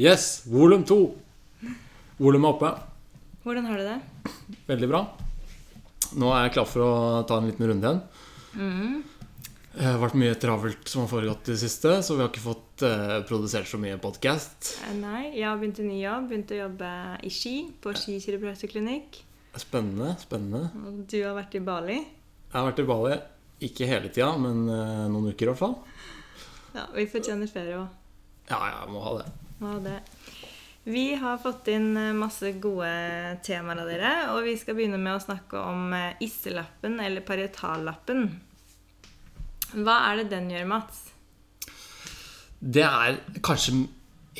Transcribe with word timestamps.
Yes, 0.00 0.42
volum 0.50 0.84
to. 0.88 0.98
Volum 2.20 2.46
er 2.46 2.54
oppe. 2.54 2.70
Hvordan 3.44 3.66
har 3.68 3.80
du 3.80 3.86
det? 3.88 3.98
Veldig 4.68 4.88
bra. 4.90 5.02
Nå 6.20 6.30
er 6.32 6.46
jeg 6.46 6.54
klar 6.56 6.68
for 6.70 6.84
å 6.84 6.92
ta 7.28 7.40
en 7.40 7.48
liten 7.50 7.66
runde 7.68 7.90
igjen. 7.90 8.00
Mm. 8.54 9.02
Det 9.74 9.82
har 9.88 9.98
vært 9.98 10.14
mye 10.20 10.34
travelt 10.38 10.86
som 10.86 11.02
har 11.02 11.10
foregått 11.10 11.48
i 11.48 11.54
det 11.56 11.60
siste, 11.64 11.96
så 12.06 12.14
vi 12.14 12.22
har 12.22 12.30
ikke 12.30 12.44
fått 12.44 12.84
eh, 12.86 13.16
produsert 13.26 13.66
så 13.66 13.80
mye 13.82 13.98
podkast. 13.98 14.76
Eh, 14.86 14.92
Nei, 15.00 15.22
jeg 15.34 15.48
har 15.48 15.58
begynt 15.58 15.80
en 15.82 15.88
ny 15.90 15.98
jobb. 15.98 16.28
Begynte 16.30 16.54
å 16.54 16.60
jobbe 16.60 16.90
i 17.26 17.32
Ski, 17.34 17.54
på 17.82 17.94
Ski 17.98 18.20
kiropraktorklinikk. 18.22 19.18
Spennende, 19.58 20.12
spennende. 20.22 20.68
Og 20.86 21.02
du 21.10 21.18
har 21.24 21.34
vært 21.40 21.58
i 21.58 21.62
Bali. 21.66 21.98
Jeg 21.98 22.54
har 22.54 22.68
vært 22.70 22.84
i 22.84 22.86
Bali 22.92 23.16
ikke 23.66 23.88
hele 23.90 24.10
tida, 24.14 24.30
men 24.38 24.64
eh, 24.70 25.04
noen 25.10 25.32
uker 25.32 25.48
i 25.48 25.50
hvert 25.50 25.62
fall. 25.64 25.76
Ja, 26.74 26.86
Vi 26.94 27.08
fortjener 27.10 27.50
ferie 27.50 27.80
òg. 27.82 27.90
Ja, 28.50 28.60
jeg 28.70 28.94
må 28.94 29.02
ha 29.02 29.16
det. 29.22 29.26
Er 29.64 29.80
det? 29.84 30.00
Vi 30.84 31.14
har 31.16 31.38
fått 31.40 31.68
inn 31.72 31.96
eh, 31.96 32.10
masse 32.16 32.50
gode 32.60 32.88
temaer 33.46 33.80
av 33.80 33.88
dere, 33.88 34.10
og 34.34 34.44
vi 34.44 34.52
skal 34.60 34.76
begynne 34.76 35.00
med 35.00 35.16
å 35.16 35.22
snakke 35.22 35.56
om 35.56 35.94
eh, 35.96 36.16
isselappen, 36.24 36.98
eller 37.00 37.24
parietallappen. 37.24 38.26
Hva 39.74 39.94
er 40.10 40.20
det 40.20 40.26
den 40.34 40.50
gjør, 40.52 40.66
Mats? 40.70 40.98
Det 42.60 42.84
er 42.84 43.16
kanskje 43.44 43.86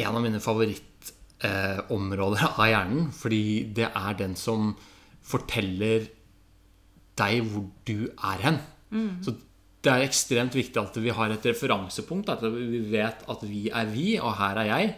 en 0.05 0.19
av 0.19 0.23
mine 0.25 0.41
favorittområder 0.43 2.45
av 2.53 2.69
hjernen. 2.71 3.09
Fordi 3.17 3.45
det 3.77 3.89
er 3.91 4.21
den 4.21 4.37
som 4.39 4.75
forteller 5.25 6.07
deg 7.19 7.43
hvor 7.49 7.67
du 7.89 8.11
er 8.13 8.39
hen. 8.45 8.59
Så 9.25 9.35
det 9.85 9.93
er 9.93 10.05
ekstremt 10.07 10.57
viktig 10.57 10.81
at 10.81 10.97
vi 11.03 11.13
har 11.13 11.33
et 11.33 11.47
referansepunkt. 11.51 12.33
At 12.33 12.45
vi 12.49 12.81
vet 12.91 13.25
at 13.31 13.47
vi 13.47 13.69
er 13.69 13.89
vi, 13.93 14.15
og 14.19 14.37
her 14.41 14.61
er 14.63 14.71
jeg. 14.71 14.93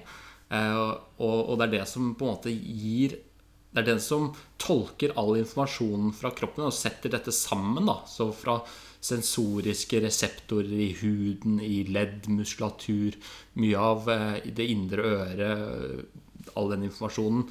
Eh, 0.54 0.82
Og, 1.18 1.56
det 1.58 1.66
er 1.66 1.72
det 1.80 1.86
som 1.90 2.14
på 2.14 2.26
en 2.26 2.36
måte 2.36 2.52
gir 2.52 3.16
Det 3.74 3.82
er 3.82 3.86
den 3.90 4.00
som 4.00 4.28
tolker 4.62 5.12
all 5.20 5.34
informasjonen 5.36 6.12
fra 6.16 6.30
kroppen 6.32 6.64
og 6.64 6.72
setter 6.72 7.10
dette 7.12 7.32
sammen. 7.34 7.84
da 7.84 7.98
Så 8.08 8.32
fra 8.32 8.62
sensoriske 9.00 10.00
reseptorer 10.00 10.72
i 10.80 10.94
huden, 10.96 11.60
i 11.60 11.84
ledd, 11.84 12.28
muskulatur, 12.32 13.18
mye 13.60 13.76
av 13.76 14.08
eh, 14.08 14.48
det 14.48 14.70
indre 14.70 15.02
øret, 15.02 16.06
all 16.56 16.72
den 16.72 16.86
informasjonen 16.88 17.44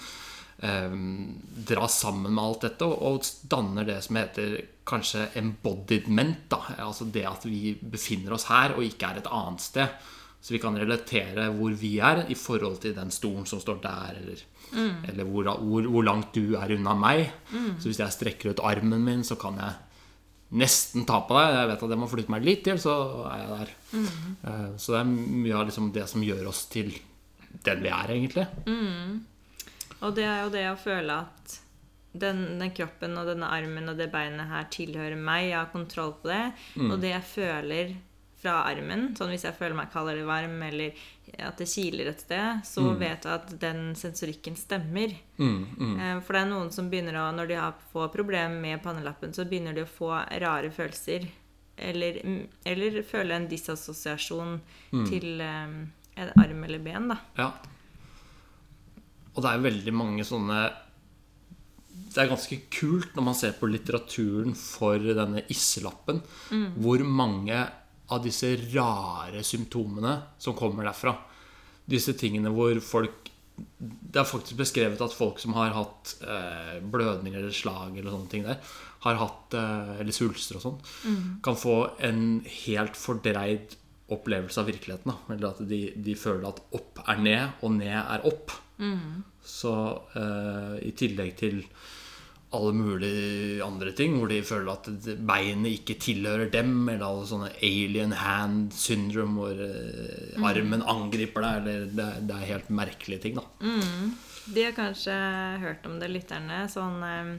eh, 0.61 1.87
sammen 1.91 2.33
med 2.33 2.43
alt 2.43 2.65
dette 2.67 2.87
og, 2.87 3.01
og 3.01 3.29
danner 3.51 3.87
det 3.87 4.01
som 4.05 4.19
heter 4.19 4.57
kanskje 4.85 5.29
embodiment. 5.41 6.45
Da. 6.49 6.61
Altså 6.85 7.07
det 7.09 7.25
at 7.27 7.45
vi 7.45 7.73
befinner 7.81 8.35
oss 8.35 8.47
her 8.51 8.75
og 8.75 8.85
ikke 8.85 9.09
er 9.09 9.23
et 9.23 9.31
annet 9.31 9.65
sted. 9.65 10.11
Så 10.45 10.53
vi 10.53 10.61
kan 10.61 10.77
relatere 10.77 11.47
hvor 11.57 11.73
vi 11.73 11.95
er 11.97 12.27
i 12.29 12.35
forhold 12.37 12.77
til 12.83 12.93
den 12.93 13.09
stolen 13.09 13.47
som 13.49 13.57
står 13.57 13.79
der, 13.81 14.19
eller, 14.19 14.43
eller 15.09 15.25
hvor, 15.25 15.47
hvor, 15.57 15.87
hvor 15.89 16.05
langt 16.05 16.37
du 16.37 16.53
er 16.53 16.75
unna 16.75 16.93
meg. 16.93 17.31
Så 17.81 17.89
hvis 17.89 18.01
jeg 18.03 18.13
strekker 18.13 18.53
ut 18.53 18.61
armen 18.61 19.01
min, 19.01 19.23
så 19.25 19.39
kan 19.41 19.57
jeg 19.57 19.73
nesten 20.61 21.07
ta 21.09 21.23
på 21.25 21.33
deg. 21.33 21.55
Jeg 21.55 21.71
vet 21.71 21.85
at 21.87 21.95
jeg 21.95 22.01
må 22.03 22.09
flytte 22.11 22.33
meg 22.35 22.45
litt 22.45 22.61
til, 22.67 22.77
så 22.77 22.93
er 23.25 23.41
jeg 23.41 23.49
der. 23.55 23.73
Mm. 23.97 24.77
Så 24.77 24.93
det 24.93 24.99
er 25.01 25.09
mye 25.09 25.57
av 25.57 25.65
liksom 25.71 25.89
det 25.97 26.05
som 26.13 26.27
gjør 26.29 26.51
oss 26.53 26.61
til 26.69 26.93
den 27.65 27.81
vi 27.81 27.89
er, 27.89 28.13
egentlig. 28.13 28.45
Og 30.01 30.15
det 30.17 30.25
er 30.27 30.41
jo 30.43 30.51
det 30.53 30.65
å 30.71 30.79
føle 30.79 31.19
at 31.25 31.59
den, 32.15 32.59
den 32.59 32.71
kroppen 32.75 33.17
og 33.19 33.27
denne 33.27 33.47
armen 33.51 33.91
og 33.91 33.99
det 33.99 34.09
beinet 34.13 34.47
her 34.49 34.67
tilhører 34.71 35.19
meg. 35.19 35.49
Jeg 35.49 35.59
har 35.59 35.71
kontroll 35.73 36.15
på 36.21 36.31
det. 36.31 36.43
Og 36.87 36.99
det 37.03 37.11
jeg 37.13 37.29
føler 37.31 37.95
fra 38.45 38.59
armen, 38.69 39.07
sånn 39.17 39.31
hvis 39.33 39.45
jeg 39.47 39.57
føler 39.57 39.73
meg 39.77 39.89
kald 39.93 40.11
eller 40.11 40.27
varm, 40.27 40.59
eller 40.67 40.93
at 41.41 41.57
det 41.57 41.65
kiler 41.71 42.11
et 42.11 42.21
sted, 42.21 42.59
så 42.67 42.83
vet 42.99 43.25
jeg 43.25 43.33
at 43.33 43.53
den 43.61 43.95
sensorikken 43.97 44.57
stemmer. 44.59 45.15
Mm, 45.39 45.55
mm. 45.73 45.95
Eh, 45.97 46.19
For 46.21 46.37
det 46.37 46.43
er 46.43 46.51
noen 46.51 46.69
som 46.75 46.91
begynner 46.91 47.17
å, 47.23 47.31
når 47.33 47.49
de 47.49 47.57
har, 47.57 47.73
får 47.91 48.11
problemer 48.13 48.59
med 48.61 48.83
pannelappen, 48.83 49.33
så 49.33 49.47
begynner 49.49 49.73
de 49.73 49.83
å 49.87 49.89
få 49.89 50.11
rare 50.13 50.69
følelser. 50.75 51.25
Eller, 51.75 52.21
eller 52.63 53.01
føle 53.03 53.35
en 53.35 53.49
disassosiasjon 53.51 54.59
til 55.09 55.41
um, 55.41 55.73
en 56.15 56.29
arm 56.39 56.61
eller 56.63 56.79
ben, 56.85 57.09
da. 57.11 57.17
Ja. 57.35 57.49
Og 59.35 59.43
det 59.43 59.51
er 59.51 59.63
veldig 59.65 59.93
mange 59.95 60.25
sånne 60.27 60.59
Det 62.15 62.21
er 62.23 62.31
ganske 62.31 62.57
kult 62.71 63.15
når 63.15 63.25
man 63.27 63.35
ser 63.35 63.55
på 63.59 63.67
litteraturen 63.67 64.55
for 64.55 64.99
denne 64.99 65.43
isselappen, 65.51 66.21
hvor 66.79 67.03
mange 67.03 67.59
av 68.13 68.21
disse 68.23 68.51
rare 68.73 69.43
symptomene 69.43 70.15
som 70.37 70.55
kommer 70.57 70.85
derfra. 70.87 71.15
Disse 71.85 72.15
tingene 72.17 72.51
hvor 72.53 72.77
folk 72.81 73.31
Det 73.55 74.19
er 74.19 74.27
faktisk 74.27 74.57
beskrevet 74.59 74.99
at 75.01 75.13
folk 75.15 75.39
som 75.39 75.53
har 75.55 75.71
hatt 75.71 76.17
eh, 76.27 76.81
blødninger 76.83 77.39
eller 77.39 77.55
slag 77.55 77.95
eller 77.95 78.11
sånne 78.11 78.31
ting 78.31 78.43
der, 78.43 78.57
har 79.05 79.15
hatt, 79.15 79.55
eh, 79.55 79.93
eller 80.01 80.11
svulster 80.15 80.57
og 80.59 80.63
sånn, 80.63 80.79
kan 81.45 81.55
få 81.55 81.75
en 82.03 82.41
helt 82.65 82.99
fordreid 82.99 83.77
opplevelse 84.11 84.59
av 84.59 84.67
virkeligheten. 84.67 85.11
Da. 85.13 85.33
Eller 85.33 85.53
at 85.53 85.61
de, 85.69 85.79
de 85.95 86.15
føler 86.19 86.49
at 86.49 86.59
opp 86.75 86.99
er 87.05 87.21
ned, 87.23 87.63
og 87.63 87.77
ned 87.77 87.95
er 87.95 88.27
opp. 88.27 88.51
Så 89.45 89.73
eh, 90.17 90.79
i 90.87 90.91
tillegg 90.97 91.35
til 91.39 91.61
alle 92.55 92.71
mulige 92.77 93.63
andre 93.65 93.91
ting, 93.91 94.13
hvor 94.19 94.29
de 94.31 94.37
føler 94.47 94.71
at 94.71 94.87
beinet 95.27 95.73
ikke 95.81 95.97
tilhører 95.99 96.47
dem, 96.53 96.87
eller 96.87 97.03
alle 97.07 97.25
sånne 97.27 97.49
alien 97.59 98.13
hand 98.15 98.71
syndrome, 98.75 99.35
hvor 99.35 99.59
eh, 99.65 100.39
armen 100.51 100.83
angriper 100.87 101.43
deg, 101.43 101.57
eller 101.59 101.89
det, 101.99 102.07
det 102.29 102.37
er 102.37 102.49
helt 102.53 102.69
merkelige 102.71 103.25
ting, 103.25 103.41
da. 103.41 103.45
De 104.45 104.63
har 104.67 104.75
kanskje 104.77 105.15
hørt 105.63 105.85
om 105.89 105.97
det, 105.99 106.11
lytterne. 106.13 106.63
Sånn 106.71 106.99
eh, 107.03 107.31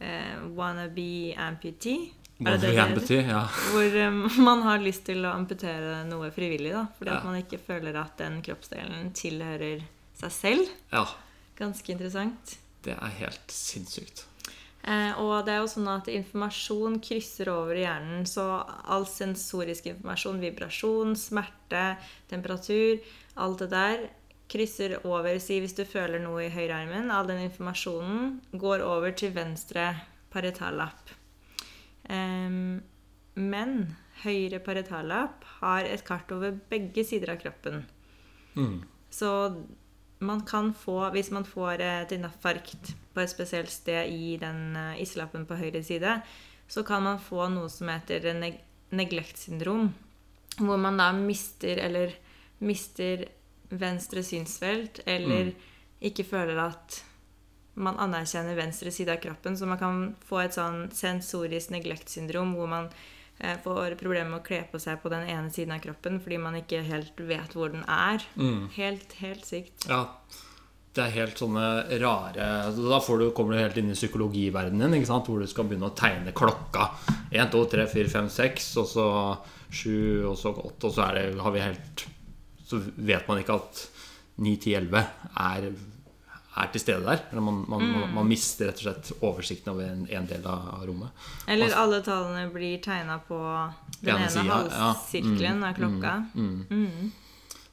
eh, 0.00 0.38
wannabe 0.56 1.34
amputee. 1.46 2.08
Amputee, 2.40 3.22
ja. 3.30 3.44
Hvor 3.72 3.94
um, 4.08 4.22
man 4.44 4.62
har 4.66 4.82
lyst 4.82 5.06
til 5.08 5.22
å 5.24 5.30
amputere 5.36 6.02
noe 6.08 6.32
frivillig, 6.34 6.72
da. 6.74 6.86
Fordi 6.98 7.12
Ja. 7.12 7.18
at 7.20 7.24
man 7.28 7.38
ikke 7.40 7.60
føler 7.62 7.96
at 8.00 8.18
den 8.20 8.42
kroppsdelen 8.44 9.12
tilhører 9.16 9.84
seg 10.20 10.34
selv. 10.34 10.74
ja. 10.92 11.06
Ganske 11.56 11.88
interessant. 11.88 12.58
Det 12.84 12.92
er 12.92 13.12
helt 13.16 13.52
sinnssykt. 13.52 14.26
Eh, 14.86 15.18
og 15.18 15.46
det 15.46 15.54
er 15.54 15.62
jo 15.64 15.70
sånn 15.72 15.88
at 15.90 16.10
informasjon 16.12 17.00
krysser 17.02 17.48
over 17.50 17.74
i 17.74 17.82
hjernen, 17.82 18.26
så 18.28 18.44
all 18.86 19.06
sensorisk 19.10 19.88
informasjon, 19.90 20.42
vibrasjon, 20.44 21.16
smerte, 21.18 21.96
temperatur, 22.30 23.00
alt 23.42 23.64
det 23.64 23.70
der 23.72 24.04
krysser 24.52 24.98
over. 25.00 25.40
Si 25.42 25.58
hvis 25.62 25.74
du 25.74 25.82
føler 25.88 26.22
noe 26.22 26.44
i 26.44 26.52
høyrearmen, 26.54 27.10
all 27.10 27.26
den 27.26 27.42
informasjonen 27.48 28.36
går 28.54 28.84
over 28.86 29.16
til 29.18 29.34
venstre 29.34 29.88
paretallapp. 30.30 31.10
Em, 32.12 32.78
men 33.34 33.74
høyre 34.22 34.60
paretallapp 34.62 35.42
har 35.58 35.88
et 35.88 36.04
kart 36.06 36.30
over 36.36 36.54
begge 36.70 37.02
sider 37.08 37.34
av 37.34 37.40
kroppen. 37.42 37.82
Mm. 38.54 38.84
Så 39.10 39.32
man 40.18 40.40
kan 40.48 40.72
få, 40.74 41.10
hvis 41.12 41.30
man 41.30 41.44
får 41.44 41.82
et 41.84 42.12
infarkt 42.16 42.94
på 43.14 43.20
et 43.20 43.32
spesielt 43.32 43.70
sted 43.70 44.08
i 44.12 44.36
den 44.40 44.76
islappen 45.00 45.46
på 45.48 45.58
høyre 45.58 45.82
side, 45.84 46.20
så 46.68 46.82
kan 46.82 47.04
man 47.04 47.20
få 47.22 47.48
noe 47.52 47.68
som 47.70 47.90
heter 47.92 48.32
neg 48.34 48.62
neglektsyndrom. 48.96 49.90
Hvor 50.56 50.78
man 50.80 50.98
da 51.00 51.10
mister 51.12 51.80
eller 51.82 52.14
mister 52.64 53.26
venstre 53.68 54.22
synsfelt, 54.24 55.02
eller 55.06 55.50
ikke 56.00 56.24
føler 56.24 56.60
at 56.62 57.00
man 57.76 57.98
anerkjenner 58.00 58.56
venstre 58.56 58.92
side 58.94 59.12
av 59.12 59.20
kroppen. 59.20 59.56
Så 59.58 59.66
man 59.68 59.80
kan 59.80 60.06
få 60.24 60.40
et 60.44 60.56
sånn 60.56 60.86
sensorisk 60.96 61.74
neglektsyndrom 61.74 62.54
hvor 62.56 62.70
man 62.70 62.88
eh, 62.88 63.15
får 63.64 63.98
problemer 64.00 64.30
med 64.30 64.40
å 64.40 64.46
kle 64.46 64.62
på 64.70 64.80
seg 64.80 65.02
på 65.02 65.12
den 65.12 65.26
ene 65.28 65.52
siden 65.52 65.74
av 65.76 65.82
kroppen 65.84 66.18
fordi 66.24 66.38
man 66.40 66.56
ikke 66.56 66.80
helt 66.86 67.20
vet 67.28 67.56
hvor 67.56 67.72
den 67.74 67.84
er. 67.84 68.24
Helt, 68.78 69.12
helt 69.20 69.44
sykt. 69.44 69.84
Ja, 69.90 70.06
det 70.96 71.04
er 71.04 71.16
helt 71.18 71.40
sånne 71.40 71.64
rare 72.00 72.46
altså, 72.64 72.86
Da 72.88 73.00
får 73.04 73.20
du, 73.20 73.26
kommer 73.36 73.52
du 73.52 73.60
helt 73.60 73.76
inn 73.80 73.92
i 73.92 73.96
psykologiverdenen 73.98 74.96
din, 74.96 75.04
hvor 75.04 75.42
du 75.42 75.48
skal 75.50 75.68
begynne 75.68 75.90
å 75.90 75.96
tegne 75.96 76.32
klokka. 76.36 76.88
1, 77.30 77.50
2, 77.52 77.64
3, 77.74 77.86
4, 77.92 78.12
5, 78.14 78.30
6, 78.38 78.70
og 78.80 78.88
så 78.94 79.08
7, 79.68 79.90
og 80.30 80.38
så 80.40 80.54
8, 80.54 80.88
og 80.88 80.94
så 80.94 81.04
er 81.08 81.18
det, 81.18 81.26
har 81.42 81.52
vi 81.54 81.64
helt 81.64 82.06
Så 82.66 82.80
vet 82.96 83.28
man 83.28 83.42
ikke 83.42 83.58
at 83.60 83.82
9, 84.40 84.56
10, 84.56 84.74
11 84.80 85.04
er, 85.44 85.68
er 86.56 86.72
til 86.72 86.80
stede 86.80 87.04
der. 87.04 87.22
Eller 87.30 87.44
man, 87.44 87.64
man, 87.68 87.84
man, 87.92 88.14
man 88.16 88.28
mister 88.28 88.70
rett 88.70 88.80
og 88.80 88.86
slett 88.86 89.12
oversikten 89.20 89.74
over 89.74 89.90
en, 89.90 90.06
en 90.08 90.28
del 90.30 90.46
av 90.48 90.84
rommet. 90.88 91.26
Eller 91.52 91.76
alle 91.76 92.00
tallene 92.06 92.48
blir 92.54 92.80
tegna 92.84 93.18
på 93.28 93.40
den 94.00 94.14
Ene 94.14 94.24
ene 94.24 94.32
siden, 94.32 94.50
ja. 94.50 94.90
halssirkelen 94.90 95.64
av 95.66 95.76
klokka. 95.76 96.14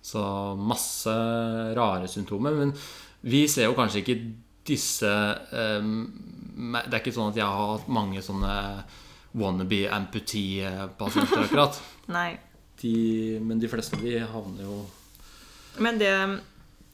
Så 0.04 0.24
masse 0.60 1.14
rare 1.78 2.08
symptomer. 2.12 2.52
Men 2.60 2.74
vi 3.24 3.46
ser 3.48 3.70
jo 3.70 3.78
kanskje 3.78 4.04
ikke 4.04 4.18
disse 4.68 5.10
um, 5.80 6.06
Det 6.60 6.94
er 6.94 7.02
ikke 7.02 7.12
sånn 7.16 7.32
at 7.34 7.40
jeg 7.40 7.48
har 7.48 7.72
hatt 7.74 7.88
mange 7.92 8.22
sånne 8.24 8.54
wannabe 9.34 9.86
amputee-pasienter, 9.92 11.46
akkurat. 11.48 11.80
Nei. 12.18 12.34
De, 12.84 12.94
men 13.40 13.62
de 13.62 13.70
fleste 13.72 13.98
de 14.02 14.18
havner 14.28 14.66
jo 14.66 14.82
Men 15.80 16.00
det, 16.02 16.12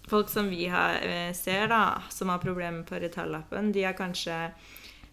folk 0.09 0.29
som 0.29 0.49
vi 0.49 0.65
har, 0.67 0.99
eh, 1.05 1.33
ser, 1.33 1.67
da, 1.71 2.01
som 2.09 2.29
har 2.29 2.41
problemer 2.43 2.83
på 2.83 2.99
retallappen, 2.99 3.71
de 3.71 3.85
er 3.85 3.93
kanskje 3.97 4.51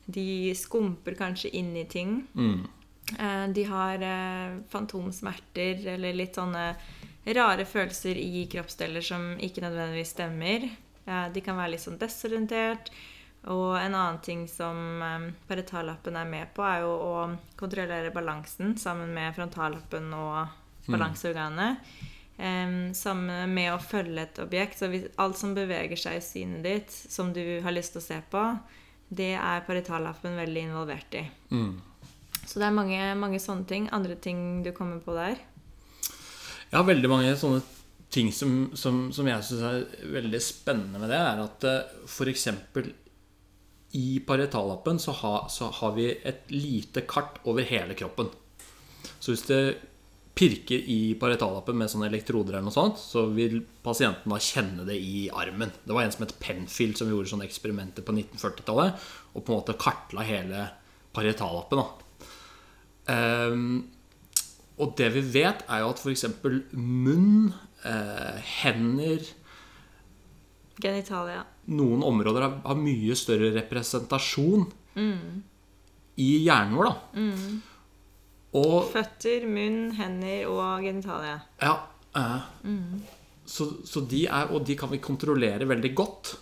De 0.08 0.54
skumper 0.54 1.16
kanskje 1.18 1.50
inn 1.50 1.72
i 1.76 1.84
ting. 1.84 2.28
Mm. 2.36 2.68
Eh, 3.18 3.48
De 3.52 3.64
har 3.64 4.02
eh, 4.02 4.58
fantomsmerter 4.70 5.86
eller 5.94 6.14
litt 6.14 6.38
sånne 6.38 6.76
rare 7.26 7.64
følelser 7.66 8.14
i 8.14 8.46
kroppsdeler 8.46 9.02
som 9.02 9.32
ikke 9.42 9.64
nødvendigvis 9.64 10.14
stemmer. 10.14 10.68
Eh, 11.06 11.28
De 11.34 11.42
kan 11.42 11.58
være 11.58 11.74
litt 11.74 11.82
sånn 11.82 11.98
desorientert. 11.98 12.90
Og 13.46 13.76
en 13.78 13.94
annen 13.94 14.22
ting 14.22 14.46
som 14.50 15.02
paretallappen 15.46 16.16
er 16.18 16.26
med 16.26 16.54
på, 16.54 16.64
er 16.66 16.80
jo 16.82 16.94
å 16.94 17.36
kontrollere 17.56 18.10
balansen 18.14 18.74
sammen 18.78 19.12
med 19.14 19.34
frontallappen 19.36 20.08
og 20.14 20.48
balanseorganet. 20.86 21.78
Em, 22.36 22.92
sammen 22.92 23.54
med 23.56 23.70
å 23.72 23.80
følge 23.80 24.26
et 24.26 24.38
objekt. 24.44 24.80
Så 24.80 24.90
hvis 24.92 25.06
alt 25.20 25.38
som 25.40 25.54
beveger 25.56 25.96
seg 26.00 26.18
i 26.18 26.24
synet 26.24 26.66
ditt, 26.66 26.92
som 26.92 27.32
du 27.32 27.42
har 27.64 27.72
lyst 27.72 27.94
til 27.94 28.02
å 28.02 28.06
se 28.06 28.18
på, 28.30 28.42
det 29.08 29.34
er 29.38 29.64
paritallappen 29.66 30.36
veldig 30.36 30.66
involvert 30.68 31.16
i. 31.16 31.24
Mm. 31.54 31.78
Så 32.46 32.60
det 32.60 32.68
er 32.68 32.76
mange, 32.76 33.00
mange 33.18 33.40
sånne 33.42 33.66
ting. 33.68 33.88
Andre 33.94 34.18
ting 34.20 34.60
du 34.66 34.72
kommer 34.76 35.00
på 35.02 35.16
der? 35.16 35.40
Jeg 36.66 36.76
har 36.76 36.86
veldig 36.86 37.10
mange 37.10 37.32
sånne 37.38 37.62
ting 38.12 38.30
som, 38.34 38.70
som, 38.78 39.06
som 39.14 39.26
jeg 39.28 39.44
syns 39.46 39.64
er 39.66 40.06
veldig 40.12 40.40
spennende 40.42 41.00
med 41.00 41.10
det, 41.10 41.18
er 41.18 41.42
at 41.42 41.66
f.eks. 42.06 42.48
i 43.98 44.06
paritallappen 44.26 45.00
så, 45.02 45.14
ha, 45.22 45.34
så 45.52 45.70
har 45.80 45.96
vi 45.96 46.10
et 46.14 46.50
lite 46.52 47.06
kart 47.08 47.40
over 47.48 47.66
hele 47.66 47.96
kroppen. 47.98 48.30
Så 49.18 49.32
hvis 49.32 49.46
det 49.48 49.60
pirker 50.36 50.82
i 50.92 51.14
parietallappen 51.16 51.78
med 51.80 51.88
sånne 51.88 52.10
elektroder, 52.10 52.58
eller 52.58 52.66
noe 52.68 52.74
sånt, 52.74 52.98
så 53.00 53.24
vil 53.32 53.62
pasienten 53.84 54.32
da 54.32 54.40
kjenne 54.42 54.84
det 54.84 54.98
i 55.00 55.30
armen. 55.32 55.72
Det 55.84 55.94
var 55.96 56.04
en 56.04 56.12
som 56.12 56.26
het 56.26 56.34
Penfield, 56.42 56.98
som 56.98 57.08
gjorde 57.08 57.30
sånne 57.30 57.46
eksperimenter 57.48 58.04
på 58.04 58.12
1940-tallet, 58.12 59.06
og 59.32 59.40
på 59.40 59.52
en 59.52 59.56
måte 59.56 59.76
kartla 59.80 60.26
hele 60.28 60.66
parietallappen. 61.16 61.80
da. 61.80 61.86
Ehm, 63.14 63.70
og 64.76 64.92
det 64.98 65.08
vi 65.14 65.22
vet, 65.38 65.62
er 65.72 65.80
jo 65.80 65.88
at 65.94 66.02
f.eks. 66.02 66.26
munn, 66.76 67.54
eh, 67.88 68.40
hender 68.60 69.24
Genitalia. 70.76 71.46
Noen 71.72 72.02
områder 72.04 72.44
har, 72.44 72.58
har 72.66 72.76
mye 72.76 73.16
større 73.16 73.48
representasjon 73.54 74.66
i 76.20 76.28
hjernen 76.44 76.76
vår, 76.76 76.90
da. 76.90 77.22
Og 78.54 78.88
Føtter, 78.92 79.46
munn, 79.50 79.90
hender 79.98 80.46
og 80.48 80.84
genitalia. 80.86 81.40
Ja. 81.60 81.76
eh, 82.16 82.40
så, 83.46 83.68
så 83.86 84.00
de 84.08 84.26
er 84.26 84.50
Og 84.50 84.64
de 84.66 84.76
kan 84.78 84.90
vi 84.90 84.98
kontrollere 84.98 85.66
veldig 85.68 85.94
godt. 85.94 86.36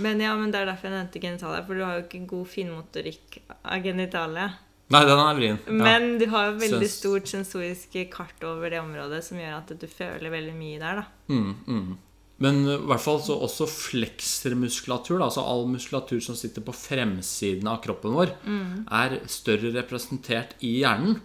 Men 0.00 0.20
ja, 0.22 0.36
men 0.38 0.52
det 0.52 0.60
er 0.60 0.68
derfor 0.70 0.88
jeg 0.88 0.96
nevnte 0.96 1.20
genitalia, 1.22 1.62
for 1.66 1.74
du 1.74 1.82
har 1.84 1.98
jo 1.98 2.04
ikke 2.06 2.26
god 2.30 2.46
finmotorikk 2.46 3.40
av 3.64 3.82
genitalia. 3.82 4.50
Nei, 4.90 5.00
den 5.06 5.22
er 5.22 5.34
vrien. 5.38 5.58
Ja. 5.66 5.72
Men 5.72 6.06
du 6.18 6.26
har 6.30 6.48
jo 6.50 6.60
veldig 6.60 6.86
Sens- 6.86 7.00
stort 7.02 7.28
sensorisk 7.30 7.96
kart 8.10 8.42
over 8.46 8.70
det 8.70 8.80
området 8.82 9.22
som 9.26 9.38
gjør 9.38 9.58
at 9.58 9.74
du 9.78 9.86
føler 9.90 10.32
veldig 10.32 10.54
mye 10.54 10.78
der, 10.82 11.02
da. 11.02 11.04
Mm, 11.30 11.52
mm. 11.66 11.98
Men 12.40 12.62
i 12.64 12.76
hvert 12.88 13.02
fall 13.04 13.20
så 13.22 13.36
også 13.44 13.66
fleksermuskulatur, 13.68 15.18
da, 15.18 15.26
altså 15.28 15.42
all 15.44 15.66
muskulatur 15.68 16.22
som 16.24 16.38
sitter 16.38 16.64
på 16.64 16.72
fremsiden 16.72 17.68
av 17.68 17.82
kroppen 17.84 18.14
vår, 18.16 18.32
er 18.88 19.18
større 19.28 19.74
representert 19.76 20.54
i 20.64 20.78
hjernen. 20.80 21.18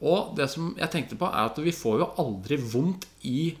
Og 0.00 0.32
det 0.36 0.46
som 0.48 0.70
jeg 0.78 0.92
tenkte 0.92 1.18
på, 1.20 1.28
er 1.28 1.50
at 1.50 1.58
vi 1.60 1.74
får 1.76 1.98
jo 2.00 2.12
aldri 2.22 2.56
vondt 2.60 3.06
i 3.28 3.52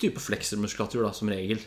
type 0.00 0.20
fleksermuskulatur, 0.20 1.04
da, 1.04 1.12
som 1.16 1.30
regel. 1.32 1.60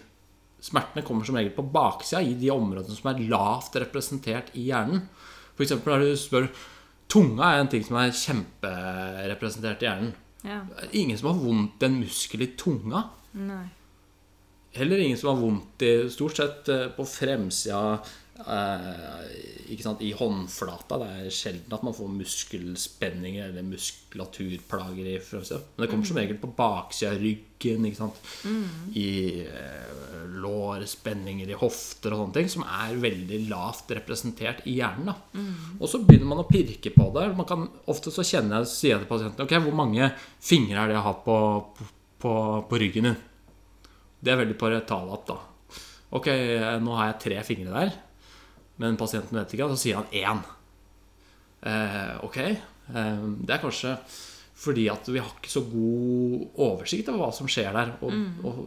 Smertene 0.62 1.06
kommer 1.06 1.26
som 1.26 1.38
regel 1.40 1.54
på 1.56 1.66
baksida 1.74 2.22
i 2.26 2.36
de 2.38 2.52
områdene 2.54 2.98
som 2.98 3.12
er 3.12 3.24
lavt 3.32 3.78
representert 3.82 4.52
i 4.60 4.68
hjernen. 4.70 5.06
For 5.56 5.66
eksempel 5.66 5.96
når 5.96 6.06
du 6.06 6.20
spør 6.20 6.52
Tunga 7.10 7.48
er 7.56 7.64
en 7.64 7.70
ting 7.72 7.82
som 7.82 7.98
er 7.98 8.12
kjemperepresentert 8.14 9.82
i 9.82 9.88
hjernen. 9.88 10.12
Ja. 10.46 10.60
Ingen 10.94 11.18
som 11.18 11.32
har 11.32 11.40
vondt 11.42 11.86
en 11.88 11.96
muskel 12.04 12.46
i 12.46 12.52
tunga. 12.60 13.02
Nei. 13.34 13.64
Heller 14.78 15.02
ingen 15.02 15.18
som 15.18 15.32
har 15.32 15.40
vondt 15.42 15.86
i 15.88 15.94
Stort 16.14 16.38
sett 16.38 16.70
eh, 16.70 16.86
på 16.94 17.06
fremsida 17.10 17.98
sant, 19.84 20.02
i 20.02 20.12
håndflata. 20.16 20.98
Det 21.02 21.10
er 21.10 21.34
sjelden 21.34 21.76
at 21.76 21.84
man 21.86 21.96
får 21.96 22.10
muskelspenninger 22.14 23.50
eller 23.50 23.68
muskulaturplager 23.68 25.12
i 25.12 25.20
fremsida. 25.24 25.60
Men 25.76 25.84
det 25.84 25.92
kommer 25.92 26.10
som 26.10 26.20
regel 26.22 26.40
på 26.42 26.52
baksida 26.58 27.12
av 27.14 27.22
ryggen. 27.24 27.88
Sant? 27.98 28.20
I 28.96 29.44
eh, 29.44 30.26
lår, 30.40 30.86
spenninger 30.88 31.52
i 31.52 31.60
hofter 31.60 32.16
og 32.16 32.24
sånne 32.24 32.38
ting, 32.38 32.52
som 32.56 32.64
er 32.64 33.00
veldig 33.04 33.44
lavt 33.52 33.92
representert 33.98 34.64
i 34.70 34.78
hjernen. 34.80 35.12
Da. 35.12 35.46
Og 35.80 35.92
så 35.92 36.02
begynner 36.04 36.32
man 36.32 36.44
å 36.44 36.50
pirke 36.50 36.94
på 36.96 37.10
det. 37.18 37.28
Man 37.38 37.50
kan, 37.50 37.68
ofte 37.92 38.14
så 38.16 38.26
kjenner 38.26 38.62
jeg, 38.62 38.72
sier 38.74 38.96
jeg 38.96 39.04
til 39.04 39.12
pasienten 39.12 39.46
Ok, 39.46 39.58
hvor 39.66 39.76
mange 39.76 40.14
fingre 40.44 40.84
er 40.84 40.92
det 40.92 41.00
jeg 41.00 41.08
har 41.10 41.20
på, 41.26 41.40
på, 42.24 42.36
på 42.70 42.82
ryggen 42.84 43.12
din? 43.12 43.20
Det 44.20 44.34
er 44.34 44.42
veldig 44.42 44.58
paretalapp, 44.60 45.28
da. 45.30 45.40
Ok, 46.16 46.28
nå 46.82 46.96
har 46.98 47.12
jeg 47.12 47.20
tre 47.22 47.42
fingre 47.46 47.74
der, 47.76 47.92
men 48.80 48.98
pasienten 49.00 49.40
vet 49.40 49.54
ikke, 49.54 49.68
og 49.68 49.76
så 49.76 49.82
sier 49.84 50.00
han 50.00 50.14
én. 50.16 50.42
Eh, 51.68 52.14
ok, 52.24 52.38
eh, 52.40 53.26
det 53.44 53.56
er 53.56 53.64
kanskje 53.64 53.96
fordi 54.60 54.90
at 54.92 55.08
vi 55.08 55.22
har 55.22 55.30
ikke 55.38 55.52
så 55.52 55.62
god 55.68 56.60
oversikt 56.60 57.12
over 57.12 57.22
hva 57.22 57.30
som 57.36 57.48
skjer 57.48 57.72
der. 57.76 57.94
Og, 58.04 58.16
og 58.44 58.58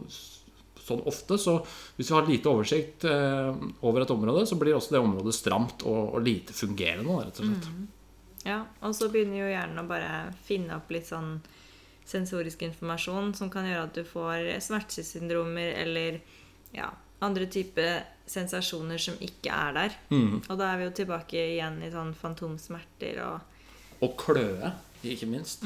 sånn 0.83 1.03
ofte, 1.09 1.37
så 1.37 1.59
hvis 1.97 2.09
vi 2.09 2.15
har 2.15 2.25
lite 2.27 2.49
oversikt 2.49 3.05
eh, 3.09 3.51
over 3.85 4.03
et 4.03 4.13
område, 4.13 4.45
så 4.49 4.57
blir 4.59 4.77
også 4.77 4.95
det 4.95 5.03
området 5.03 5.35
stramt 5.37 5.85
og, 5.85 6.15
og 6.17 6.25
lite 6.25 6.55
fungerende, 6.57 7.19
rett 7.21 7.41
og 7.41 7.49
slett. 7.51 7.69
Ja, 8.43 8.63
og 8.83 8.95
så 8.97 9.07
begynner 9.11 9.43
jo 9.43 9.51
hjernen 9.53 9.83
å 9.83 9.87
bare 9.87 10.33
finne 10.43 10.79
opp 10.81 10.89
litt 10.91 11.07
sånn 11.07 11.37
sensorisk 12.09 12.65
informasjon 12.65 13.31
som 13.37 13.51
kan 13.53 13.69
gjøre 13.69 13.85
at 13.85 13.95
du 13.95 14.03
får 14.03 14.49
smertesyndromer 14.65 15.77
eller 15.85 16.17
ja, 16.75 16.89
andre 17.23 17.47
typer 17.47 18.01
sensasjoner 18.29 18.97
som 19.01 19.17
ikke 19.21 19.51
er 19.51 19.73
der. 19.75 19.95
Mm. 20.09 20.41
Og 20.49 20.57
da 20.59 20.69
er 20.73 20.77
vi 20.79 20.87
jo 20.87 20.93
tilbake 21.01 21.37
igjen 21.55 21.81
i 21.83 21.91
sånn 21.93 22.13
fantomsmerter 22.15 23.19
og 23.25 24.03
Og 24.03 24.17
kløe, 24.19 24.71
ikke 25.03 25.27
minst. 25.31 25.63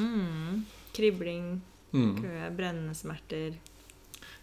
kribling, 0.94 1.60
Mm. 1.92 2.16
kløe, 2.20 2.50
brennende 2.56 2.94
smerter. 2.94 3.54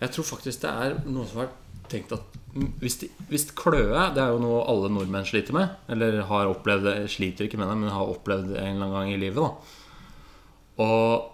Jeg 0.02 0.12
tror 0.12 0.26
faktisk 0.26 0.62
det 0.64 0.70
er 0.72 0.96
noen 1.06 1.28
som 1.30 1.38
har 1.44 1.50
tenkt 1.88 2.12
at 2.12 2.22
mm, 2.56 2.72
hvis, 2.82 2.96
de, 3.04 3.10
hvis 3.30 3.52
kløe 3.52 4.14
Det 4.16 4.18
er 4.24 4.32
jo 4.34 4.40
noe 4.42 4.64
alle 4.68 4.90
nordmenn 4.90 5.26
sliter 5.28 5.54
med. 5.54 5.70
Eller 5.88 6.24
har 6.26 6.48
opplevd 6.50 6.84
det, 6.84 6.96
sliter 7.14 7.46
ikke 7.46 7.58
med 7.62 7.70
det, 7.70 7.78
men 7.78 7.94
har 7.94 8.10
opplevd 8.10 8.50
det 8.50 8.58
en 8.64 8.76
eller 8.76 8.86
annen 8.86 8.96
gang 8.98 9.14
i 9.14 9.18
livet. 9.22 9.36
da 9.36 10.84
Og 10.84 11.32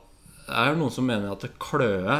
det 0.47 0.57
er 0.57 0.69
jo 0.73 0.79
noen 0.81 0.91
som 0.91 1.07
mener 1.07 1.31
at 1.31 1.47
kløe 1.61 2.19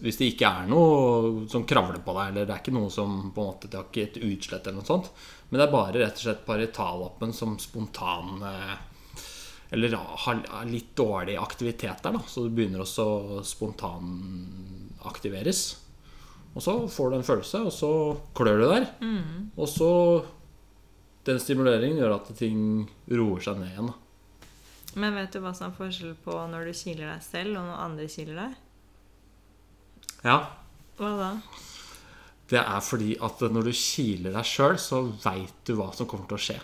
Hvis 0.00 0.16
det 0.16 0.26
ikke 0.32 0.48
er 0.48 0.68
noe 0.70 1.44
som 1.50 1.66
kravler 1.68 2.00
på 2.04 2.12
deg, 2.16 2.26
eller 2.30 2.46
det 2.48 2.54
er 2.54 2.60
ikke 2.62 2.72
noe 2.76 2.90
som 2.92 3.08
på 3.34 3.40
en 3.42 3.48
måte 3.50 3.68
Det 3.68 3.76
har 3.76 3.84
ikke 3.90 4.06
et 4.08 4.16
utslett 4.30 4.66
eller 4.66 4.78
noe 4.80 4.88
sånt, 4.88 5.06
men 5.50 5.58
det 5.60 5.66
er 5.66 5.72
bare 5.74 6.00
rett 6.00 6.16
og 6.16 6.22
slett 6.24 6.46
paritalappen 6.46 7.30
som 7.36 7.58
spontan 7.60 8.26
eh, 8.48 8.74
eller 9.74 9.96
har 9.98 10.64
litt 10.70 10.92
dårlig 10.96 11.34
aktivitet 11.40 12.02
der, 12.04 12.12
da. 12.14 12.20
Så 12.30 12.44
det 12.46 12.54
begynner 12.54 12.80
også 12.84 13.04
å 13.04 13.42
spontanaktiveres. 13.46 15.60
Og 16.54 16.62
så 16.62 16.88
får 16.88 17.10
du 17.10 17.16
en 17.16 17.24
følelse, 17.26 17.58
og 17.66 17.72
så 17.74 17.90
klør 18.38 18.58
du 18.62 18.66
der. 18.70 18.84
Og 19.56 19.68
så 19.68 19.90
Den 21.24 21.40
stimuleringen 21.40 21.96
gjør 21.96 22.18
at 22.18 22.26
ting 22.36 22.84
roer 23.08 23.40
seg 23.40 23.56
ned 23.56 23.72
igjen. 23.72 23.88
da. 23.88 23.94
Men 25.00 25.14
vet 25.16 25.32
du 25.32 25.40
hva 25.40 25.54
som 25.56 25.70
er 25.70 25.78
forskjell 25.78 26.12
på 26.20 26.36
når 26.52 26.68
du 26.68 26.72
kiler 26.76 27.08
deg 27.14 27.22
selv, 27.24 27.56
og 27.56 27.64
når 27.64 27.80
andre 27.80 28.04
kiler 28.12 28.36
deg? 28.42 28.52
Ja, 30.24 30.38
Hva 30.98 31.10
da? 31.18 31.30
Det 32.48 32.60
er 32.60 32.80
fordi 32.84 33.14
at 33.24 33.40
når 33.50 33.70
du 33.70 33.72
kiler 33.76 34.34
deg 34.36 34.46
sjøl, 34.46 34.76
så 34.78 35.00
veit 35.24 35.54
du 35.66 35.74
hva 35.78 35.88
som 35.96 36.06
kommer 36.08 36.28
til 36.30 36.36
å 36.36 36.42
skje. 36.44 36.58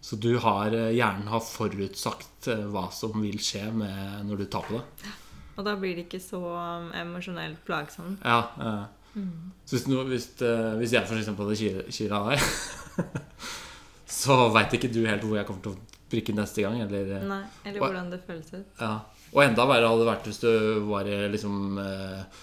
Så 0.00 0.16
du 0.16 0.30
har, 0.40 0.72
hjernen 0.96 1.28
har 1.28 1.42
forutsagt 1.44 2.48
eh, 2.48 2.62
hva 2.72 2.86
som 2.94 3.12
vil 3.20 3.36
skje 3.44 3.66
med 3.76 4.24
når 4.26 4.40
du 4.40 4.46
tar 4.50 4.64
på 4.66 4.78
det. 4.80 5.12
Og 5.60 5.66
da 5.66 5.74
blir 5.76 5.92
det 5.98 6.06
ikke 6.06 6.22
så 6.24 6.40
um, 6.40 6.88
emosjonelt 6.96 7.60
plagsomt. 7.68 8.24
Ja, 8.24 8.40
eh. 8.56 9.20
Så 9.68 9.76
hvis, 9.76 9.84
hvis, 10.08 10.26
eh, 10.46 10.72
hvis 10.80 10.94
jeg 10.96 11.04
for 11.10 11.20
eksempel 11.20 11.50
hadde 11.50 11.90
kila- 11.92 12.22
deg, 12.30 13.04
så 14.20 14.36
veit 14.54 14.74
ikke 14.78 14.90
du 14.92 15.02
helt 15.06 15.24
hvor 15.26 15.36
jeg 15.38 15.46
kommer 15.48 15.64
til 15.66 15.74
å 15.76 16.06
prikke 16.10 16.34
neste 16.34 16.64
gang. 16.64 16.80
Eller, 16.86 17.12
eh, 17.18 17.26
Nei, 17.28 17.42
eller 17.66 17.84
hvordan 17.84 18.10
det 18.14 18.22
føles 18.26 18.52
ut. 18.56 18.68
ja. 18.80 18.94
Og 19.30 19.44
enda 19.44 19.62
verre 19.68 19.86
hadde 19.86 20.02
det 20.02 20.08
vært 20.08 20.24
hvis 20.26 20.40
du 20.42 20.48
var 20.88 21.06
liksom 21.30 21.76
eh, 21.78 22.40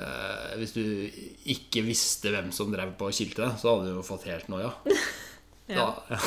eh, 0.00 0.56
Hvis 0.60 0.74
du 0.76 0.84
ikke 1.52 1.80
visste 1.86 2.32
hvem 2.34 2.48
som 2.54 2.72
drev 2.72 2.90
på 2.98 3.04
og 3.10 3.16
kilte 3.16 3.42
deg, 3.44 3.52
så 3.60 3.66
hadde 3.72 3.86
du 3.90 3.94
jo 3.98 4.04
fått 4.06 4.28
helt 4.30 4.48
noia. 4.52 4.70
Ja. 5.66 5.74
Da, 5.74 5.86
ja. 6.14 6.20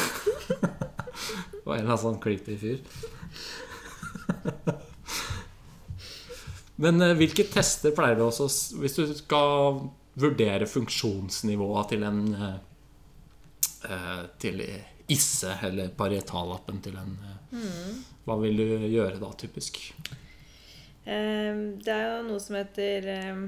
det 1.52 1.64
var 1.64 1.78
en 1.78 1.80
eller 1.80 1.94
annen 1.94 2.02
sånn 2.02 2.20
creepy 2.20 2.58
fyr. 2.60 2.80
Men 6.84 7.00
eh, 7.04 7.16
hvilke 7.20 7.44
tester 7.52 7.92
pleier 7.96 8.18
du 8.20 8.24
også 8.28 8.46
Hvis 8.80 8.98
du 8.98 9.04
skal 9.16 9.80
vurdere 10.20 10.68
funksjonsnivået 10.70 11.86
til 11.94 12.02
en 12.08 12.22
eh, 12.36 12.58
eh, 13.88 14.24
Til 14.44 14.56
ISSE, 15.10 15.52
eller 15.66 15.88
parietallappen 15.98 16.78
til 16.86 16.96
en 17.00 17.12
mm. 17.52 17.94
Hva 18.28 18.36
vil 18.44 18.56
du 18.60 18.68
gjøre 18.92 19.18
da, 19.22 19.30
typisk? 19.40 19.74
Ehm, 21.06 21.80
Det 21.80 21.94
er 21.94 22.06
jo 22.18 22.28
noe 22.28 22.40
som 22.44 22.56
heter 22.60 23.08
ehm, 23.08 23.44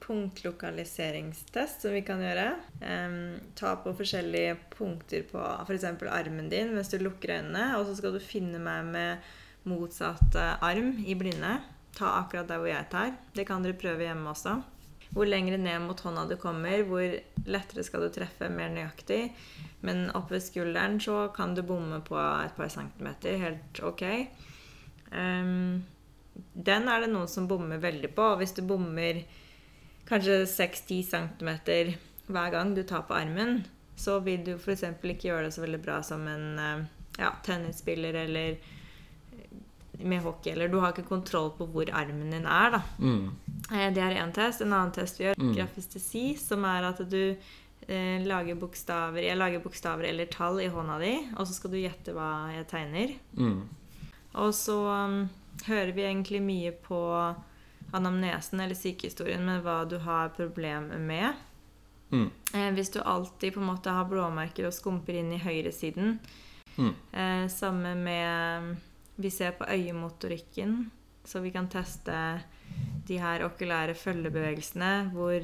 punktlokaliseringstest, 0.00 1.82
som 1.82 1.92
vi 1.92 2.02
kan 2.02 2.22
gjøre. 2.22 2.48
Ehm, 2.82 3.40
Ta 3.54 3.76
på 3.82 3.94
forskjellige 3.96 4.56
punkter 4.76 5.22
på 5.28 5.42
f.eks. 5.66 5.84
armen 6.08 6.48
din 6.48 6.74
mens 6.74 6.88
du 6.88 6.98
lukker 6.98 7.38
øynene. 7.38 7.76
Og 7.78 7.86
så 7.86 7.96
skal 7.98 8.12
du 8.16 8.20
finne 8.20 8.58
meg 8.58 8.84
med 8.84 9.28
motsatt 9.68 10.34
eh, 10.34 10.56
arm 10.64 10.94
i 11.04 11.14
blinde. 11.18 11.58
Ta 11.98 12.18
akkurat 12.22 12.48
der 12.48 12.58
hvor 12.58 12.70
jeg 12.70 12.90
tar. 12.90 13.14
Det 13.34 13.46
kan 13.46 13.62
dere 13.62 13.78
prøve 13.78 14.06
hjemme 14.06 14.30
også. 14.30 14.58
Hvor 15.10 15.24
lengre 15.24 15.56
ned 15.56 15.80
mot 15.86 16.00
hånda 16.04 16.26
du 16.28 16.36
kommer, 16.36 16.82
hvor 16.84 17.14
lettere 17.48 17.82
skal 17.84 18.02
du 18.04 18.10
treffe 18.12 18.50
mer 18.52 18.68
nøyaktig. 18.68 19.30
Men 19.80 20.10
oppe 20.14 20.36
ved 20.36 20.44
skulderen 20.44 20.98
så 21.00 21.28
kan 21.34 21.54
du 21.56 21.62
bomme 21.62 22.02
på 22.04 22.18
et 22.18 22.52
par 22.56 22.68
centimeter. 22.68 23.38
Helt 23.40 23.80
ok. 23.82 24.04
Ehm, 25.12 25.84
den 26.54 26.88
er 26.88 27.00
det 27.04 27.10
noen 27.12 27.28
som 27.28 27.46
bommer 27.50 27.78
veldig 27.82 28.10
på. 28.14 28.22
Og 28.34 28.38
hvis 28.42 28.54
du 28.56 28.62
bommer 28.62 29.22
kanskje 30.08 30.42
6-10 30.46 31.02
cm 31.10 31.50
hver 32.28 32.50
gang 32.52 32.74
du 32.76 32.82
tar 32.82 33.02
på 33.08 33.14
armen, 33.16 33.64
så 33.98 34.18
vil 34.22 34.44
du 34.46 34.54
f.eks. 34.56 34.82
ikke 35.02 35.28
gjøre 35.30 35.44
det 35.48 35.54
så 35.56 35.64
veldig 35.64 35.80
bra 35.82 36.00
som 36.06 36.26
en 36.30 36.58
eh, 36.58 36.82
ja, 37.18 37.32
tennisspiller 37.44 38.14
eller 38.24 38.58
med 39.98 40.20
hockey. 40.22 40.52
Eller 40.52 40.68
du 40.70 40.78
har 40.78 40.92
ikke 40.94 41.08
kontroll 41.08 41.50
på 41.58 41.66
hvor 41.72 41.90
armen 41.96 42.30
din 42.30 42.46
er. 42.46 42.70
da. 42.76 42.82
Mm. 42.98 43.30
Eh, 43.72 43.88
Det 43.94 44.02
er 44.04 44.18
én 44.22 44.32
test. 44.34 44.60
En 44.62 44.72
annen 44.72 44.92
test 44.94 45.18
vi 45.18 45.24
gjør, 45.26 45.34
Mm. 45.38 45.54
grafistesi, 45.56 46.36
som 46.38 46.64
er 46.64 46.84
at 46.92 46.98
du 47.10 47.36
eh, 47.88 48.20
lager 48.26 48.54
bokstaver 48.54 49.22
Jeg 49.22 49.36
lager 49.38 49.60
bokstaver 49.60 50.04
eller 50.04 50.26
tall 50.26 50.60
i 50.60 50.68
hånda 50.68 50.98
di, 51.00 51.14
og 51.36 51.46
så 51.46 51.54
skal 51.54 51.70
du 51.70 51.76
gjette 51.78 52.12
hva 52.12 52.52
jeg 52.54 52.66
tegner. 52.68 53.14
Mm. 53.34 53.62
Og 54.34 54.52
så 54.54 54.76
um, 55.06 55.28
hører 55.66 55.92
vi 55.92 56.04
egentlig 56.06 56.42
mye 56.44 56.72
på 56.72 57.00
anamnesen 57.96 58.60
eller 58.60 58.76
sykehistorien 58.76 59.44
med 59.46 59.62
hva 59.64 59.82
du 59.88 59.96
har 60.04 60.34
problemer 60.36 61.00
med. 61.00 61.44
Mm. 62.10 62.28
Eh, 62.54 62.68
hvis 62.76 62.90
du 62.92 63.00
alltid 63.00 63.54
på 63.54 63.60
en 63.60 63.70
måte 63.70 63.92
har 63.92 64.08
blåmerker 64.08 64.68
og 64.68 64.76
skumper 64.76 65.18
inn 65.20 65.32
i 65.32 65.40
høyresiden. 65.42 66.18
Mm. 66.76 66.92
Eh, 67.12 67.48
samme 67.52 67.94
med 67.98 68.76
Vi 69.18 69.30
ser 69.34 69.50
på 69.58 69.66
øyemotorikken, 69.66 70.90
så 71.24 71.40
vi 71.40 71.50
kan 71.50 71.66
teste 71.68 72.40
de 73.08 73.16
her 73.18 73.42
okulære 73.42 73.96
følgebevegelsene 73.98 75.10
hvor 75.10 75.42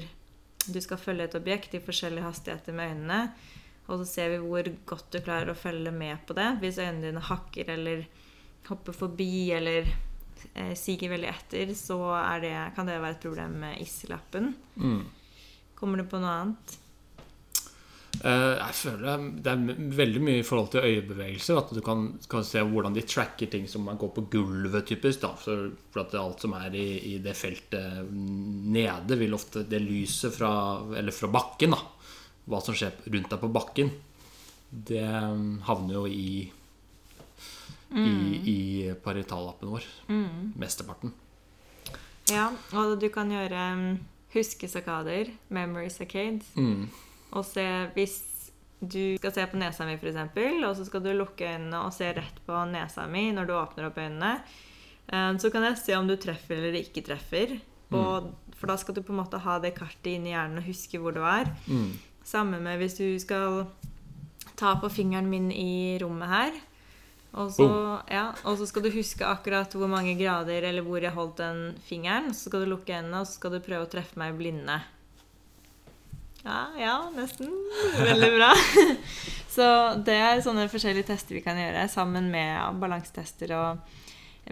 du 0.71 0.79
skal 0.81 1.01
følge 1.01 1.27
et 1.27 1.35
objekt 1.35 1.75
i 1.75 1.83
forskjellige 1.83 2.23
hastigheter 2.23 2.73
med 2.73 2.93
øynene. 2.93 3.33
Og 3.89 3.99
så 3.99 4.07
ser 4.07 4.31
vi 4.31 4.45
hvor 4.45 4.69
godt 4.87 5.11
du 5.11 5.19
klarer 5.25 5.51
å 5.51 5.59
følge 5.59 5.91
med 5.91 6.23
på 6.29 6.37
det. 6.39 6.47
Hvis 6.63 6.79
øynene 6.79 7.03
dine 7.09 7.25
hakker 7.25 7.73
eller 7.75 8.07
hopper 8.69 8.97
forbi 8.97 9.51
eller 9.57 9.89
eh, 10.55 10.73
siger 10.79 11.13
veldig 11.15 11.31
etter, 11.33 11.75
så 11.79 11.99
det, 12.43 12.55
kan 12.77 12.89
det 12.89 13.01
være 13.01 13.19
et 13.19 13.27
problem 13.27 13.59
med 13.65 13.83
ISSE-lappen. 13.85 14.55
Mm. 14.81 15.05
Kommer 15.79 16.01
du 16.01 16.09
på 16.09 16.21
noe 16.23 16.39
annet? 16.41 16.79
Eh, 18.23 18.55
Jeg 18.61 18.77
føler 18.79 19.25
det 19.43 19.51
er 19.51 19.81
veldig 19.99 20.23
mye 20.23 20.41
i 20.41 20.47
forhold 20.47 20.71
til 20.75 20.87
øyebevegelser. 20.87 21.59
At 21.61 21.75
du 21.75 21.81
kan, 21.85 22.07
kan 22.31 22.47
se 22.47 22.63
hvordan 22.63 22.95
de 22.97 23.05
tracker 23.09 23.51
ting 23.51 23.67
som 23.71 23.87
man 23.89 23.99
går 24.01 24.15
på 24.17 24.27
gulvet, 24.33 24.87
typisk. 24.87 25.25
Da. 25.25 25.35
For 25.41 25.71
for 25.93 26.05
at 26.05 26.17
alt 26.19 26.45
som 26.45 26.55
er 26.59 26.75
i, 26.79 26.87
i 27.15 27.19
det 27.25 27.37
feltet 27.39 28.09
nede, 28.11 29.19
vil 29.21 29.37
ofte 29.37 29.65
det 29.69 29.83
lyset 29.83 30.35
fra, 30.35 30.53
eller 30.97 31.15
fra 31.15 31.31
bakken, 31.33 31.75
da, 31.75 31.81
hva 32.51 32.61
som 32.63 32.77
skjer 32.77 33.05
rundt 33.09 33.31
deg 33.33 33.41
på 33.41 33.53
bakken, 33.55 33.95
det 34.75 35.07
havner 35.69 35.95
jo 35.95 36.07
i 36.11 36.29
i, 37.95 38.41
i 38.51 38.95
paritalappen 39.05 39.71
vår. 39.71 39.85
Mesteparten. 40.59 41.13
Ja, 42.33 42.49
og 42.73 42.97
du 43.01 43.09
kan 43.13 43.31
gjøre 43.31 43.65
um, 43.75 43.99
huskesakader, 44.35 45.31
memory 45.53 45.91
saccades, 45.93 46.47
Mm. 46.57 46.89
og 47.33 47.45
se 47.45 47.65
hvis 47.95 48.17
du 48.81 49.17
skal 49.19 49.33
se 49.33 49.45
på 49.49 49.57
nesa 49.61 49.85
mi, 49.87 49.95
f.eks., 49.97 50.17
og 50.67 50.77
så 50.77 50.85
skal 50.89 51.03
du 51.05 51.13
lukke 51.17 51.47
øynene 51.55 51.85
og 51.87 51.93
se 51.95 52.11
rett 52.17 52.41
på 52.47 52.65
nesa 52.73 53.07
mi 53.09 53.31
når 53.33 53.47
du 53.49 53.53
åpner 53.57 53.87
opp 53.89 53.97
øynene, 54.01 54.33
eh, 55.09 55.31
så 55.39 55.51
kan 55.53 55.63
jeg 55.69 55.79
se 55.79 55.95
om 55.97 56.09
du 56.09 56.17
treffer 56.17 56.57
eller 56.59 56.81
ikke 56.81 57.05
treffer. 57.07 57.59
Og, 57.95 58.33
for 58.59 58.67
da 58.67 58.75
skal 58.81 58.95
du 58.97 59.03
på 59.07 59.13
en 59.15 59.21
måte 59.21 59.39
ha 59.39 59.59
det 59.63 59.75
kartet 59.77 60.17
inni 60.17 60.33
i 60.33 60.35
hjernen 60.35 60.59
og 60.59 60.67
huske 60.67 60.99
hvor 60.99 61.15
du 61.15 61.21
er. 61.23 61.47
Mm. 61.69 61.93
Samme 62.27 62.59
med 62.59 62.81
hvis 62.81 62.97
du 62.99 63.07
skal 63.23 63.67
ta 64.59 64.73
på 64.81 64.89
fingeren 64.91 65.29
min 65.31 65.53
i 65.53 65.95
rommet 66.03 66.29
her. 66.33 66.57
Og 67.35 67.51
så, 67.51 67.67
ja, 68.07 68.29
og 68.47 68.59
så 68.61 68.67
skal 68.71 68.85
du 68.85 68.93
huske 68.95 69.27
akkurat 69.27 69.73
hvor 69.75 69.91
mange 69.91 70.15
grader 70.19 70.69
eller 70.69 70.87
hvor 70.87 71.03
jeg 71.03 71.15
holdt 71.17 71.41
den 71.43 71.63
fingeren. 71.87 72.31
Så 72.35 72.49
skal 72.49 72.63
du 72.63 72.71
lukke 72.71 72.95
øynene 72.95 73.23
og 73.23 73.27
så 73.27 73.41
skal 73.41 73.57
du 73.57 73.65
prøve 73.65 73.89
å 73.89 73.91
treffe 73.91 74.21
meg 74.21 74.35
i 74.35 74.39
blinde. 74.39 74.79
Ja, 76.45 76.61
ja, 76.79 76.97
nesten. 77.17 77.51
Veldig 77.99 78.31
bra. 78.37 78.53
Så 79.55 79.67
det 80.05 80.17
er 80.19 80.43
sånne 80.45 80.67
forskjellige 80.69 81.09
tester 81.09 81.39
vi 81.39 81.45
kan 81.45 81.57
gjøre 81.57 81.87
sammen 81.89 82.27
med 82.33 82.81
balansetester. 82.83 83.55
Og 83.57 84.01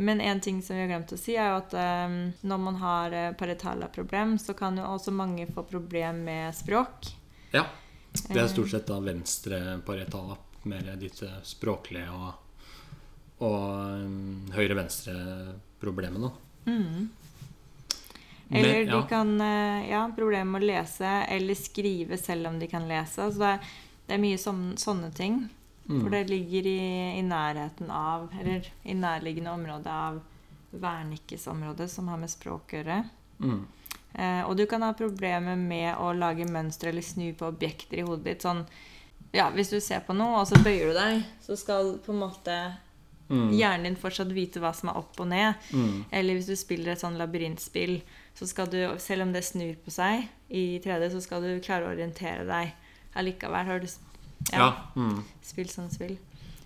men 0.00 0.20
en 0.20 0.40
ting 0.40 0.62
som 0.62 0.76
vi 0.76 0.82
har 0.82 0.88
glemt 0.88 1.12
å 1.12 1.18
si, 1.20 1.34
er 1.36 1.50
jo 1.50 1.58
at 1.58 1.74
um, 1.76 2.14
når 2.48 2.60
man 2.64 2.78
har 2.80 3.12
uh, 3.12 3.34
paretala-problem, 3.36 4.38
så 4.40 4.54
kan 4.56 4.78
jo 4.80 4.86
også 4.88 5.12
mange 5.12 5.44
få 5.52 5.66
problem 5.68 6.22
med 6.24 6.56
språk. 6.56 7.10
Ja. 7.52 7.66
Det 8.12 8.40
er 8.40 8.48
stort 8.48 8.72
sett 8.72 8.88
da 8.88 8.98
venstre 9.04 9.58
parietallapp, 9.84 10.64
mer 10.68 10.88
ditt 11.00 11.22
eh, 11.24 11.38
språklige 11.48 12.10
og, 12.12 12.32
og 13.42 14.06
um, 14.06 14.52
høyre-venstre-problemene. 14.54 16.30
Mm. 16.68 17.10
Men, 18.52 18.58
Eller 18.58 18.86
de 18.86 19.00
kan 19.08 19.40
eh, 19.40 19.90
ja, 19.90 20.02
problemer 20.16 20.44
med 20.44 20.62
å 20.62 20.68
lese 20.74 21.12
eller 21.32 21.56
skrive 21.56 22.18
selv 22.20 22.50
om 22.50 22.58
de 22.60 22.68
kan 22.68 22.84
lese. 22.88 23.30
Så 23.32 23.40
det 23.40 23.52
er, 23.54 23.70
det 24.06 24.16
er 24.16 24.22
mye 24.22 24.40
sånn, 24.40 24.64
sånne 24.80 25.08
ting. 25.16 25.38
Mm. 25.86 26.02
For 26.02 26.12
det 26.12 26.26
ligger 26.28 26.68
i, 26.68 26.82
i 27.18 27.22
nærheten 27.24 27.88
av, 27.90 28.28
eller 28.40 28.68
i 28.84 28.94
nærliggende 28.94 29.54
område 29.56 29.94
av 29.94 30.20
vernikkesområdet, 30.72 31.88
som 31.90 32.12
har 32.12 32.20
med 32.20 32.32
språk 32.32 32.74
å 32.74 32.78
gjøre. 32.82 32.98
Mm. 33.40 33.62
Eh, 34.12 34.42
og 34.44 34.56
du 34.60 34.66
kan 34.68 34.84
ha 34.84 34.92
problemer 34.96 35.56
med 35.56 35.96
å 35.96 36.12
lage 36.12 36.44
mønstre 36.48 36.92
eller 36.92 37.04
snu 37.04 37.30
på 37.32 37.48
objekter 37.48 38.02
i 38.02 38.06
hodet 38.06 38.28
ditt. 38.28 38.44
Sånn, 38.44 38.66
ja, 39.32 39.48
hvis 39.56 39.72
du 39.72 39.80
ser 39.80 40.04
på 40.04 40.16
noe, 40.16 40.42
og 40.42 40.48
så 40.48 40.60
bøyer 40.60 40.92
du 40.92 40.98
deg, 40.98 41.24
så 41.44 41.56
skal 41.56 41.96
på 42.04 42.12
en 42.12 42.20
måte 42.20 42.56
Mm. 43.30 43.52
hjernen 43.56 43.84
din 43.86 43.96
fortsatt 43.96 44.32
vite 44.34 44.60
hva 44.60 44.72
som 44.76 44.90
er 44.90 44.96
opp 44.98 45.20
og 45.20 45.28
ned. 45.30 45.54
Mm. 45.72 46.04
Eller 46.10 46.34
hvis 46.36 46.50
du 46.50 46.56
spiller 46.56 46.92
et 46.92 47.00
sånn 47.00 47.16
labyrintspill, 47.20 48.00
så 48.34 48.46
skal 48.48 48.68
du, 48.72 48.78
selv 48.98 49.22
om 49.26 49.32
det 49.32 49.44
snur 49.44 49.74
på 49.84 49.90
seg 49.94 50.26
i 50.50 50.78
3D, 50.84 51.10
så 51.14 51.20
skal 51.24 51.42
du 51.44 51.60
klare 51.64 51.86
å 51.86 51.92
orientere 51.94 52.44
deg 52.48 52.74
allikevel. 53.16 53.66
Har 53.66 53.80
du 53.80 53.86
ja, 53.86 54.58
Ja. 54.58 54.68
Mm. 54.96 55.22
spilt 55.42 55.70
sånn 55.72 55.90
spill? 55.92 56.18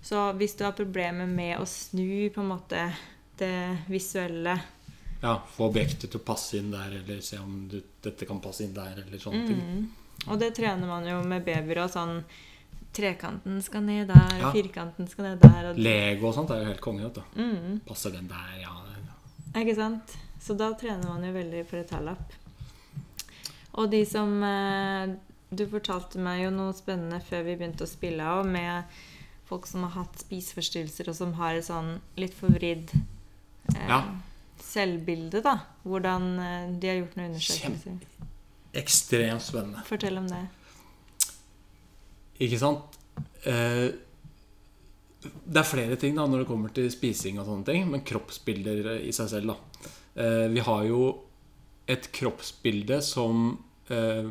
Så 0.03 0.33
hvis 0.39 0.55
du 0.57 0.65
har 0.65 0.73
problemer 0.73 1.27
med 1.27 1.59
å 1.59 1.67
snu 1.67 2.31
på 2.35 2.41
en 2.41 2.49
måte 2.55 2.93
det 3.39 3.79
visuelle 3.91 4.59
ja. 5.23 5.39
Få 5.57 5.71
objektet 5.71 6.11
til 6.13 6.21
å 6.21 6.25
passe 6.25 6.59
inn 6.59 6.71
der, 6.71 6.93
eller 7.01 7.21
se 7.25 7.39
om 7.41 7.69
du, 7.71 7.81
dette 8.05 8.27
kan 8.29 8.39
passe 8.41 8.63
inn 8.67 8.75
der, 8.77 8.99
eller 9.07 9.19
sånne 9.19 9.47
ting. 9.49 9.63
mm. 9.63 9.87
Og 10.33 10.39
det 10.41 10.51
trener 10.57 10.87
man 10.89 11.07
jo 11.09 11.23
med 11.25 11.45
babyer 11.45 11.83
og 11.85 11.91
sånn 11.93 12.21
Trekanten 12.97 13.59
skal 13.63 13.83
ned 13.85 14.09
der, 14.09 14.39
Ja. 14.41 14.51
firkanten 14.55 15.09
skal 15.11 15.25
ned 15.31 15.41
der. 15.43 15.71
Og, 15.71 15.79
Lego 15.79 16.29
og 16.31 16.35
sånt 16.35 16.51
er 16.55 16.63
jo 16.63 16.71
helt 16.71 16.81
konge. 16.81 17.11
mm. 17.37 17.81
Passer 17.87 18.11
den 18.15 18.29
der, 18.29 18.55
ja. 18.63 18.73
Ikke 19.61 19.75
sant? 19.77 20.17
Så 20.41 20.55
da 20.57 20.71
trener 20.75 21.05
man 21.09 21.25
jo 21.25 21.33
veldig 21.33 21.67
for 21.69 21.77
et 21.81 21.89
tallapp. 21.91 22.33
Og 23.75 23.91
de 23.91 24.05
som 24.09 24.43
eh, 24.43 25.15
Du 25.55 25.67
fortalte 25.71 26.19
meg 26.19 26.43
jo 26.45 26.51
noe 26.51 26.73
spennende 26.75 27.21
før 27.23 27.45
vi 27.47 27.55
begynte 27.57 27.85
å 27.85 27.89
spille 27.89 28.21
av, 28.25 28.45
med 28.47 28.85
folk 29.47 29.67
som 29.67 29.85
har 29.85 29.91
hatt 30.03 30.19
spiseforstyrrelser, 30.25 31.09
og 31.09 31.15
som 31.15 31.33
har 31.39 31.55
et 31.55 31.65
sånn 31.69 32.01
litt 32.19 32.35
forvridd 32.35 32.91
eh, 33.77 33.87
Ja. 33.89 34.01
selvbilde, 34.59 35.43
da. 35.45 35.59
Hvordan 35.85 36.39
eh, 36.41 36.73
de 36.81 36.89
har 36.89 36.97
gjort 36.99 37.17
noen 37.17 37.31
undersøkelser. 37.31 38.01
Ekstremt 38.75 39.43
spennende. 39.43 39.85
Fortell 39.87 40.19
om 40.19 40.27
det. 40.29 40.43
Ikke 42.43 42.61
sant? 42.61 42.99
Eh, 43.49 43.87
det 45.27 45.61
er 45.61 45.67
flere 45.67 45.97
ting 46.01 46.19
da 46.19 46.27
når 46.29 46.43
det 46.43 46.49
kommer 46.51 46.75
til 46.75 46.91
spising 46.93 47.41
og 47.41 47.49
sånne 47.49 47.69
ting, 47.69 47.87
men 47.91 48.05
kroppsbilder 48.07 48.99
i 49.01 49.15
seg 49.17 49.31
selv, 49.33 49.55
da. 49.55 49.93
Eh, 50.23 50.45
vi 50.53 50.65
har 50.65 50.85
jo 50.89 51.01
et 51.91 52.11
kroppsbilde 52.15 53.01
som 53.05 53.49
eh, 53.89 54.29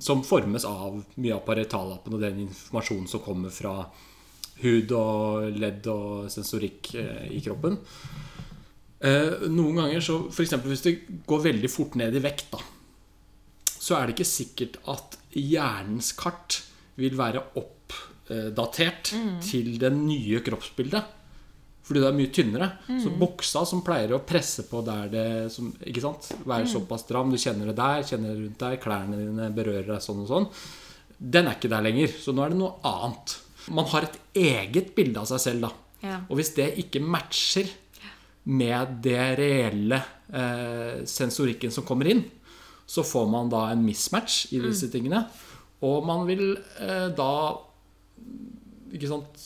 som 0.00 0.24
formes 0.24 0.64
av 0.68 1.02
mye 1.14 1.36
av 1.36 1.44
parietallappen 1.46 2.16
og 2.16 2.24
den 2.24 2.44
informasjonen 2.46 3.08
som 3.10 3.22
kommer 3.24 3.52
fra 3.54 3.82
hud 4.62 4.92
og 4.96 5.58
ledd 5.58 5.88
og 5.90 6.30
sensorikk 6.32 6.94
eh, 7.00 7.26
i 7.36 7.42
kroppen. 7.44 7.78
Eh, 9.04 9.48
noen 9.52 9.82
ganger 9.82 10.04
så 10.04 10.20
F.eks. 10.30 10.54
hvis 10.64 10.86
det 10.86 10.94
går 11.28 11.48
veldig 11.50 11.70
fort 11.72 11.98
ned 12.00 12.14
i 12.16 12.22
vekt, 12.24 12.54
da, 12.54 12.62
så 13.74 13.98
er 13.98 14.06
det 14.06 14.16
ikke 14.16 14.30
sikkert 14.30 14.78
at 14.88 15.18
hjernens 15.34 16.14
kart 16.16 16.62
vil 17.00 17.18
være 17.18 17.42
oppdatert 17.60 19.12
til 19.44 19.76
det 19.82 19.92
nye 19.96 20.40
kroppsbildet. 20.44 21.20
Fordi 21.84 22.00
det 22.00 22.08
er 22.08 22.16
mye 22.16 22.32
tynnere. 22.32 22.68
Så 23.02 23.12
buksa 23.20 23.64
som 23.68 23.82
pleier 23.84 24.14
å 24.16 24.22
presse 24.24 24.64
på 24.70 24.80
der 24.86 25.10
det 25.12 25.26
som, 25.52 25.68
Ikke 25.84 26.00
sant? 26.04 26.30
Være 26.48 26.70
såpass 26.70 27.04
stram. 27.04 27.32
Du 27.32 27.40
kjenner 27.40 27.68
det 27.70 27.76
der, 27.76 28.04
kjenner 28.08 28.32
det 28.32 28.40
rundt 28.40 28.62
der, 28.62 28.80
klærne 28.80 29.20
dine 29.20 29.50
berører 29.54 29.90
deg 29.92 30.04
sånn 30.04 30.22
og 30.24 30.30
sånn. 30.30 30.48
Den 31.18 31.50
er 31.50 31.58
ikke 31.58 31.72
der 31.72 31.84
lenger. 31.84 32.14
Så 32.16 32.32
nå 32.32 32.44
er 32.44 32.54
det 32.54 32.60
noe 32.62 32.78
annet. 32.88 33.36
Man 33.74 33.88
har 33.92 34.08
et 34.08 34.16
eget 34.36 34.94
bilde 34.96 35.20
av 35.20 35.28
seg 35.28 35.42
selv, 35.44 35.68
da. 35.68 35.72
Ja. 36.04 36.18
Og 36.28 36.40
hvis 36.40 36.54
det 36.56 36.72
ikke 36.80 37.04
matcher 37.04 37.68
med 38.44 38.98
det 39.04 39.20
reelle 39.40 40.00
eh, 40.28 41.04
sensorikken 41.08 41.72
som 41.72 41.84
kommer 41.88 42.10
inn, 42.12 42.24
så 42.84 43.04
får 43.04 43.28
man 43.32 43.48
da 43.52 43.66
en 43.72 43.84
mismatch 43.84 44.52
i 44.52 44.60
disse 44.60 44.90
tingene. 44.92 45.22
Og 45.84 46.06
man 46.06 46.24
vil 46.28 46.54
eh, 46.80 47.08
da 47.14 47.32
ikke 48.94 49.10
sant, 49.10 49.44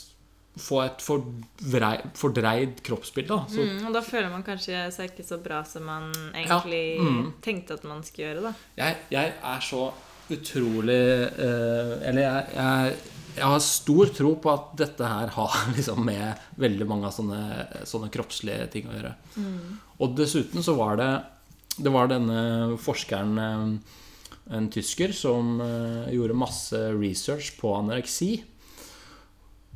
få 0.59 0.81
et 0.83 1.03
fordrei, 1.03 1.95
fordreid 2.19 2.81
kroppsbilde. 2.87 3.31
Da. 3.31 3.45
Så, 3.51 3.63
Mm, 3.63 3.87
og 3.87 3.95
da 3.95 4.03
føler 4.03 4.31
man 4.33 4.45
kanskje 4.47 4.89
seg 4.95 5.13
ikke 5.13 5.27
så 5.27 5.39
bra 5.43 5.63
som 5.65 5.87
man 5.87 6.11
egentlig 6.33 6.99
mm. 7.01 7.23
tenkte 7.45 7.79
at 7.79 7.87
man 7.89 8.03
skulle 8.07 8.33
gjøre, 8.33 8.51
da. 8.51 8.53
jeg, 8.81 8.99
jeg 9.15 9.35
er 9.53 9.65
så 9.65 9.85
utrolig 10.29 10.99
eh, 11.41 11.93
Eller 12.05 12.21
jeg, 12.21 12.43
jeg, 12.53 12.97
jeg 13.39 13.47
har 13.53 13.63
stor 13.65 14.11
tro 14.13 14.35
på 14.43 14.51
at 14.53 14.75
dette 14.83 15.13
her 15.13 15.33
har 15.37 15.57
liksom 15.77 16.03
med 16.05 16.43
veldig 16.61 16.89
mange 16.91 17.09
av 17.09 17.15
sånne, 17.17 17.41
sånne 17.89 18.11
kroppslige 18.13 18.69
ting 18.75 18.91
å 18.91 18.97
gjøre. 18.97 19.15
Og 20.03 20.19
dessuten 20.19 20.65
så 20.65 20.75
var 20.79 20.99
det 21.01 21.11
Det 21.79 21.91
var 21.95 22.11
denne 22.11 22.77
forskeren, 22.83 23.39
eh, 23.39 24.05
en 24.51 24.69
tysker, 24.73 25.13
som 25.13 25.59
eh, 25.61 26.15
gjorde 26.15 26.37
masse 26.39 26.79
research 26.97 27.53
på 27.61 27.73
anoreksi. 27.77 28.31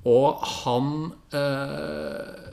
Og 0.09 0.41
han 0.65 0.89
eh, 1.37 2.49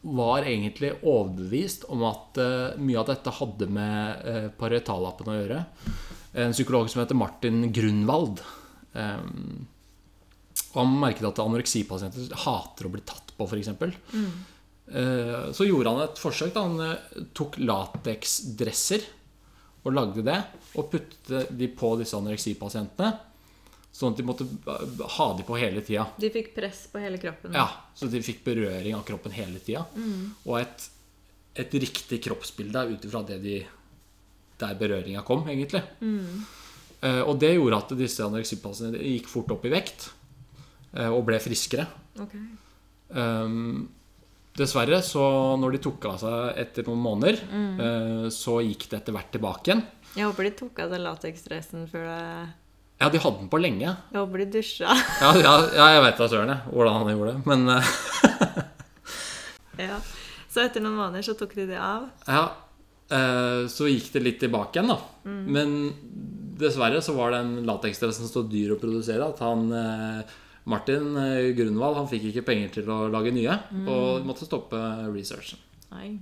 var 0.00 0.46
egentlig 0.48 0.94
overbevist 1.02 1.84
om 1.92 2.06
at 2.08 2.38
eh, 2.40 2.78
mye 2.80 3.02
av 3.02 3.10
dette 3.10 3.34
hadde 3.40 3.68
med 3.72 4.30
eh, 4.30 4.46
parietallappen 4.56 5.32
å 5.32 5.36
gjøre. 5.40 5.60
En 6.40 6.54
psykolog 6.54 6.88
som 6.88 7.02
heter 7.02 7.18
Martin 7.18 7.66
Grunwald. 7.74 8.40
Eh, 8.94 9.26
han 10.70 10.96
merket 11.02 11.26
at 11.32 11.42
anoreksipasienter 11.42 12.30
hater 12.46 12.86
å 12.86 12.94
bli 12.94 13.02
tatt 13.04 13.34
på, 13.36 13.48
f.eks. 13.50 13.72
Eh, 14.90 15.46
så 15.52 15.66
gjorde 15.66 15.92
han 15.92 16.04
et 16.06 16.22
forsøk. 16.22 16.54
Da. 16.54 16.64
Han 16.64 17.26
tok 17.36 17.58
lateksdresser 17.60 19.04
og 19.82 19.96
lagde 19.96 20.24
det. 20.26 20.36
Og 20.78 20.90
puttet 20.92 21.50
de 21.56 21.68
på 21.72 21.94
disse 22.00 22.18
anoreksipasientene. 22.18 23.10
Sånn 23.90 24.14
at 24.14 24.20
de 24.20 24.26
måtte 24.26 24.46
eh, 24.46 25.02
ha 25.16 25.26
de 25.36 25.46
på 25.46 25.58
hele 25.58 25.82
tida. 25.86 26.06
De 26.20 26.30
fikk 26.32 26.52
press 26.56 26.84
på 26.92 27.02
hele 27.02 27.18
kroppen. 27.22 27.56
Ja, 27.56 27.66
så 27.96 28.10
de 28.10 28.22
fikk 28.24 28.44
berøring 28.46 28.94
av 28.96 29.04
kroppen 29.08 29.34
hele 29.34 29.58
tida. 29.64 29.86
Og 30.46 30.60
et, 30.60 30.86
et 31.64 31.76
riktig 31.82 32.20
kroppsbilde 32.28 32.86
ut 32.94 33.10
ifra 33.10 33.24
de 33.26 33.58
der 34.60 34.76
berøringa 34.76 35.24
kom, 35.24 35.46
egentlig. 35.48 35.80
Eh, 37.00 37.22
og 37.24 37.38
det 37.40 37.54
gjorde 37.56 37.78
at 37.80 37.92
disse 37.96 38.24
anoreksipasientene 38.24 39.14
gikk 39.16 39.30
fort 39.32 39.54
opp 39.56 39.64
i 39.64 39.72
vekt 39.72 40.10
Uh, 40.90 41.10
og 41.14 41.22
ble 41.28 41.38
friskere. 41.38 41.84
Ok. 42.18 42.32
Um, 43.14 43.84
dessverre, 44.58 44.98
så 45.06 45.22
når 45.60 45.76
de 45.76 45.80
tok 45.84 46.06
av 46.10 46.16
seg 46.20 46.58
etter 46.60 46.86
noen 46.88 47.02
måneder, 47.04 47.38
mm. 47.46 48.30
så 48.34 48.58
gikk 48.64 48.88
det 48.90 48.98
etter 48.98 49.14
hvert 49.14 49.30
tilbake 49.34 49.70
igjen. 49.70 49.84
Jeg 50.16 50.26
håper 50.26 50.48
de 50.48 50.54
tok 50.58 50.80
av 50.82 50.90
seg 50.90 51.02
lateksdressen 51.04 51.84
før 51.90 52.08
det 52.08 52.22
Ja, 53.00 53.08
de 53.08 53.20
hadde 53.22 53.38
den 53.38 53.50
på 53.52 53.60
lenge. 53.62 53.92
Jeg 54.10 54.18
håper 54.18 54.42
de 54.42 54.48
dusja. 54.58 54.96
Ja, 55.22 55.30
ja, 55.38 55.52
ja 55.76 55.86
jeg 55.94 56.02
vet 56.04 56.18
da 56.18 56.28
søren 56.32 56.56
hvordan 56.66 56.98
han 56.98 57.12
gjorde 57.14 57.36
det. 57.36 57.44
Men 57.46 57.76
eh, 57.76 57.92
ja. 59.88 60.00
Så 60.50 60.64
etter 60.64 60.82
noen 60.82 60.98
måneder 60.98 61.24
så 61.24 61.36
tok 61.38 61.54
de 61.56 61.68
det 61.70 61.78
av. 61.78 62.10
Ja, 62.26 62.42
eh, 63.14 63.62
så 63.70 63.86
gikk 63.88 64.10
det 64.16 64.24
litt 64.26 64.42
tilbake 64.42 64.76
igjen, 64.76 64.90
da. 64.90 64.98
Men 65.24 65.76
dessverre 66.60 67.00
så 67.04 67.14
var 67.16 67.32
den 67.36 67.60
lateksdressen 67.68 68.28
så 68.28 68.42
dyr 68.44 68.74
å 68.74 68.80
produsere 68.82 69.30
at 69.30 69.40
han 69.46 69.70
eh, 69.72 70.38
Martin 70.70 71.12
eh, 71.18 71.50
Grunwald 71.58 71.98
han 71.98 72.08
fikk 72.10 72.30
ikke 72.30 72.46
penger 72.46 72.74
til 72.78 72.90
å 72.92 73.02
lage 73.12 73.32
nye, 73.34 73.56
og 73.90 74.26
måtte 74.28 74.46
stoppe 74.48 74.78
researchen. 75.10 75.60
Nei. 75.90 76.12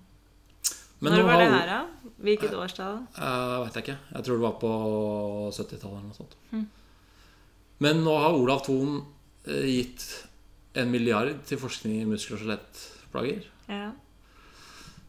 Men 0.98 1.14
Når 1.14 1.20
nå 1.20 1.26
var 1.28 1.38
det 1.38 1.50
her, 1.52 1.68
da? 1.70 2.11
Hvilket 2.26 2.54
årstall? 2.58 2.96
Uh, 3.14 3.61
Veit 3.62 3.76
jeg 3.78 3.84
ikke. 3.84 3.98
Jeg 4.16 4.26
tror 4.26 4.38
det 4.40 4.44
var 4.48 4.56
på 4.58 4.70
70-tallet 5.54 5.84
eller 5.92 6.08
noe 6.08 6.16
sånt. 6.16 6.34
Men 7.84 8.02
nå 8.02 8.16
har 8.18 8.34
Olav 8.34 8.64
Thon 8.66 8.96
eh, 9.46 9.68
gitt 9.68 10.06
en 10.78 10.90
milliard 10.90 11.44
til 11.46 11.61
forskning 11.62 12.00
i 12.00 12.08
muskel- 12.08 12.34
og 12.34 12.42
skjelettplager. 12.42 13.46
Ja. 13.70 13.92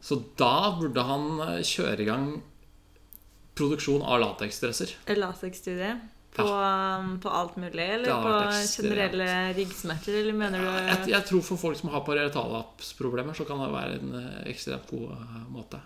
Så 0.06 0.20
da 0.38 0.76
burde 0.78 1.06
han 1.08 1.26
eh, 1.48 1.64
kjøre 1.66 2.06
i 2.06 2.08
gang 2.12 2.30
produksjon 3.58 4.06
av 4.06 4.22
lateksdresser. 4.22 4.94
Lateksstudie 5.18 5.96
på, 6.40 6.48
ja. 6.48 7.18
på 7.24 7.34
alt 7.42 7.60
mulig? 7.62 7.86
Eller 7.96 8.24
på 8.24 8.34
generelle 8.64 9.30
ryggsmerter? 9.58 10.18
Eller 10.22 10.38
mener 10.38 10.64
du 10.64 10.68
Jeg, 10.72 11.06
jeg 11.14 11.28
tror 11.30 11.46
for 11.46 11.62
folk 11.62 11.80
som 11.80 11.92
har 11.94 12.04
parietalappsproblemer, 12.08 13.38
så 13.38 13.46
kan 13.48 13.62
det 13.64 13.70
være 13.76 14.00
en 14.00 14.18
eh, 14.22 14.42
ekstremt 14.54 14.90
god 14.92 15.16
eh, 15.18 15.40
måte. 15.54 15.82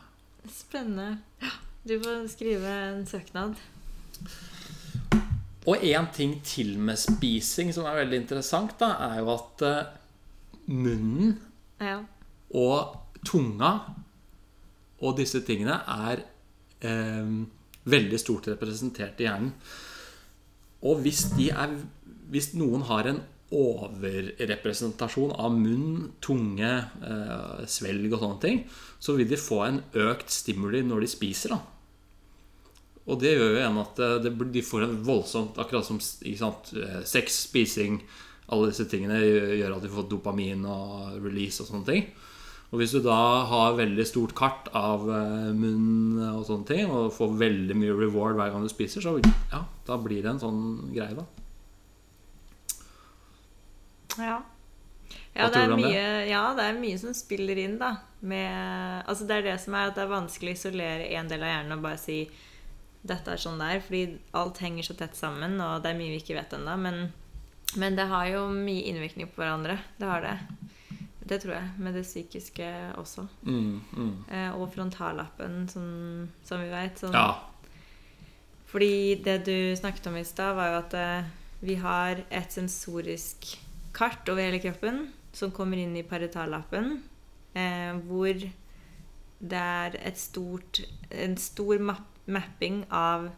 Spennende. 0.52 1.18
Du 1.84 1.98
får 2.00 2.28
skrive 2.32 2.74
en 2.90 3.06
søknad. 3.08 3.56
Og 5.66 5.80
én 5.80 6.08
ting 6.16 6.38
til 6.44 6.76
med 6.80 7.00
spising 7.00 7.72
som 7.76 7.86
er 7.88 8.02
veldig 8.02 8.22
interessant, 8.26 8.76
da, 8.80 8.94
er 9.12 9.22
jo 9.24 9.32
at 9.36 9.66
eh, 9.68 9.94
munnen 10.72 11.38
Ja. 11.84 11.98
og 12.56 13.00
tunga 13.28 13.72
og 15.04 15.18
disse 15.18 15.42
tingene 15.44 15.80
er 15.88 16.22
eh, 16.84 17.32
veldig 17.84 18.20
stort 18.20 18.48
representert 18.52 19.20
i 19.20 19.28
hjernen. 19.28 19.52
Og 20.84 21.04
hvis, 21.04 21.26
er, 21.48 21.78
hvis 22.32 22.54
noen 22.60 22.84
har 22.90 23.08
en 23.10 23.22
overrepresentasjon 23.54 25.36
av 25.38 25.54
munn, 25.54 26.10
tunge, 26.24 26.72
eh, 27.06 27.62
svelg 27.70 28.14
og 28.14 28.20
sånne 28.24 28.42
ting, 28.42 28.64
så 29.00 29.16
vil 29.18 29.30
de 29.30 29.40
få 29.40 29.62
en 29.68 29.80
økt 30.08 30.34
stimuli 30.34 30.82
når 30.86 31.06
de 31.06 31.12
spiser. 31.12 31.50
da. 31.54 31.60
Og 33.04 33.20
det 33.20 33.34
gjør 33.36 33.50
jo 33.52 33.60
igjen 33.60 33.80
at 33.84 34.00
eh, 34.00 34.20
det, 34.24 34.34
de 34.56 34.64
får 34.64 34.86
en 34.86 35.00
voldsomt 35.04 35.58
Akkurat 35.60 35.86
som 35.86 36.00
sant, 36.00 36.72
eh, 36.80 37.02
sex, 37.04 37.42
spising 37.50 37.98
Alle 38.48 38.70
disse 38.72 38.86
tingene 38.88 39.20
gjør 39.20 39.76
at 39.76 39.84
de 39.84 39.92
får 39.92 40.08
dopamin 40.12 40.64
og 40.68 41.18
release 41.24 41.64
og 41.64 41.70
sånne 41.70 41.88
ting. 41.88 42.08
Og 42.74 42.80
hvis 42.82 42.96
du 42.96 43.04
da 43.06 43.46
har 43.46 43.76
veldig 43.78 44.04
stort 44.10 44.32
kart 44.34 44.70
av 44.74 45.04
eh, 45.06 45.52
munn 45.54 46.18
og 46.32 46.42
sånne 46.48 46.66
ting, 46.66 46.90
og 46.90 47.12
får 47.14 47.36
veldig 47.38 47.76
mye 47.78 47.94
reward 47.94 48.40
hver 48.40 48.50
gang 48.50 48.66
du 48.66 48.72
spiser, 48.72 49.04
så 49.06 49.20
ja, 49.22 49.60
da 49.86 49.98
blir 50.02 50.26
det 50.26 50.32
en 50.32 50.42
sånn 50.42 50.64
greie, 50.90 51.14
da. 51.14 51.28
Ja. 54.18 54.40
Ja 55.34 55.50
det, 55.54 55.62
er 55.62 55.76
mye, 55.78 56.02
ja, 56.30 56.42
det 56.58 56.66
er 56.66 56.82
mye 56.82 56.98
som 57.02 57.14
spiller 57.18 57.62
inn, 57.62 57.78
da. 57.78 57.94
Med, 58.26 59.06
altså 59.06 59.30
det 59.30 59.38
er 59.38 59.48
det 59.52 59.56
som 59.62 59.78
er 59.78 59.92
at 59.92 59.98
det 59.98 60.08
er 60.08 60.14
vanskelig 60.16 60.56
å 60.56 60.58
isolere 60.58 61.08
en 61.14 61.30
del 61.30 61.46
av 61.46 61.54
hjernen 61.54 61.78
og 61.78 61.86
bare 61.86 62.02
si 62.02 62.20
dette 63.04 63.34
er 63.34 63.42
sånn 63.42 63.60
det 63.60 63.68
er, 63.68 63.82
fordi 63.84 64.04
alt 64.40 64.62
henger 64.64 64.86
så 64.88 64.96
tett 64.98 65.18
sammen, 65.20 65.60
og 65.62 65.84
det 65.84 65.92
er 65.92 65.98
mye 66.00 66.14
vi 66.16 66.22
ikke 66.24 66.38
vet 66.40 66.58
ennå. 66.58 66.78
Men, 66.82 67.04
men 67.78 68.02
det 68.02 68.10
har 68.10 68.30
jo 68.34 68.48
mye 68.50 68.86
innvirkning 68.90 69.30
på 69.30 69.44
hverandre. 69.44 69.78
Det 70.02 70.10
har 70.10 70.26
det. 70.26 70.38
Det 71.24 71.40
tror 71.44 71.56
jeg. 71.56 71.70
Med 71.80 71.96
det 71.96 72.04
psykiske 72.06 72.68
også. 73.00 73.26
Mm, 73.48 73.82
mm. 73.94 74.14
Eh, 74.30 74.52
og 74.58 74.68
frontallappen, 74.74 75.68
som, 75.72 76.30
som 76.44 76.64
vi 76.64 76.70
veit. 76.72 77.00
Sånn, 77.00 77.16
Ja. 77.16 77.50
Fordi 78.74 79.22
det 79.22 79.44
du 79.46 79.76
snakket 79.78 80.08
om 80.10 80.18
i 80.18 80.26
stad, 80.26 80.56
var 80.58 80.72
jo 80.72 80.78
at 80.80 80.94
eh, 80.98 81.28
vi 81.62 81.76
har 81.78 82.24
et 82.34 82.56
sensorisk 82.56 83.54
kart 83.94 84.28
over 84.34 84.42
hele 84.42 84.60
kroppen 84.60 85.12
som 85.34 85.54
kommer 85.54 85.78
inn 85.78 85.94
i 85.96 86.06
paritallappen, 86.06 86.96
eh, 87.54 87.94
hvor 88.08 88.34
det 88.34 89.62
er 89.62 90.00
et 90.02 90.18
stort, 90.18 90.82
en 91.12 91.38
stor 91.38 91.78
map 91.80 92.10
mapping 92.26 92.86
av 92.88 93.30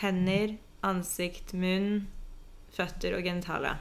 hender, 0.00 0.56
ansikt, 0.86 1.52
munn, 1.52 2.06
føtter 2.72 3.16
og 3.18 3.26
genitalia. 3.26 3.76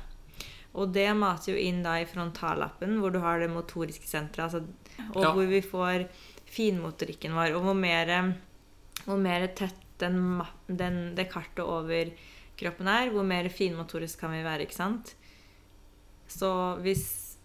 Og 0.77 0.91
det 0.93 1.07
mater 1.17 1.53
jo 1.55 1.57
inn 1.59 1.81
da 1.83 1.95
i 1.99 2.05
frontallappen, 2.05 2.99
hvor 3.01 3.11
du 3.11 3.19
har 3.23 3.39
det 3.41 3.49
motoriske 3.49 4.05
senteret. 4.07 4.53
Altså, 4.53 4.65
og 5.15 5.23
Ja. 5.23 5.31
hvor 5.33 5.47
vi 5.49 5.61
får 5.61 6.07
finmotorikken 6.45 7.33
vår. 7.33 7.55
Og 7.57 7.63
hvor 7.63 7.73
mer, 7.77 8.35
hvor 9.05 9.17
mer 9.17 9.47
tett 9.55 9.75
den, 9.99 10.41
den, 10.67 11.15
det 11.15 11.29
kartet 11.31 11.65
over 11.65 12.11
kroppen 12.59 12.87
er, 12.87 13.09
hvor 13.11 13.23
mer 13.25 13.49
finmotorisk 13.49 14.19
kan 14.19 14.31
vi 14.31 14.43
være, 14.45 14.61
ikke 14.67 14.75
sant? 14.77 15.15
Så 16.29 16.77
hvis 16.83 17.37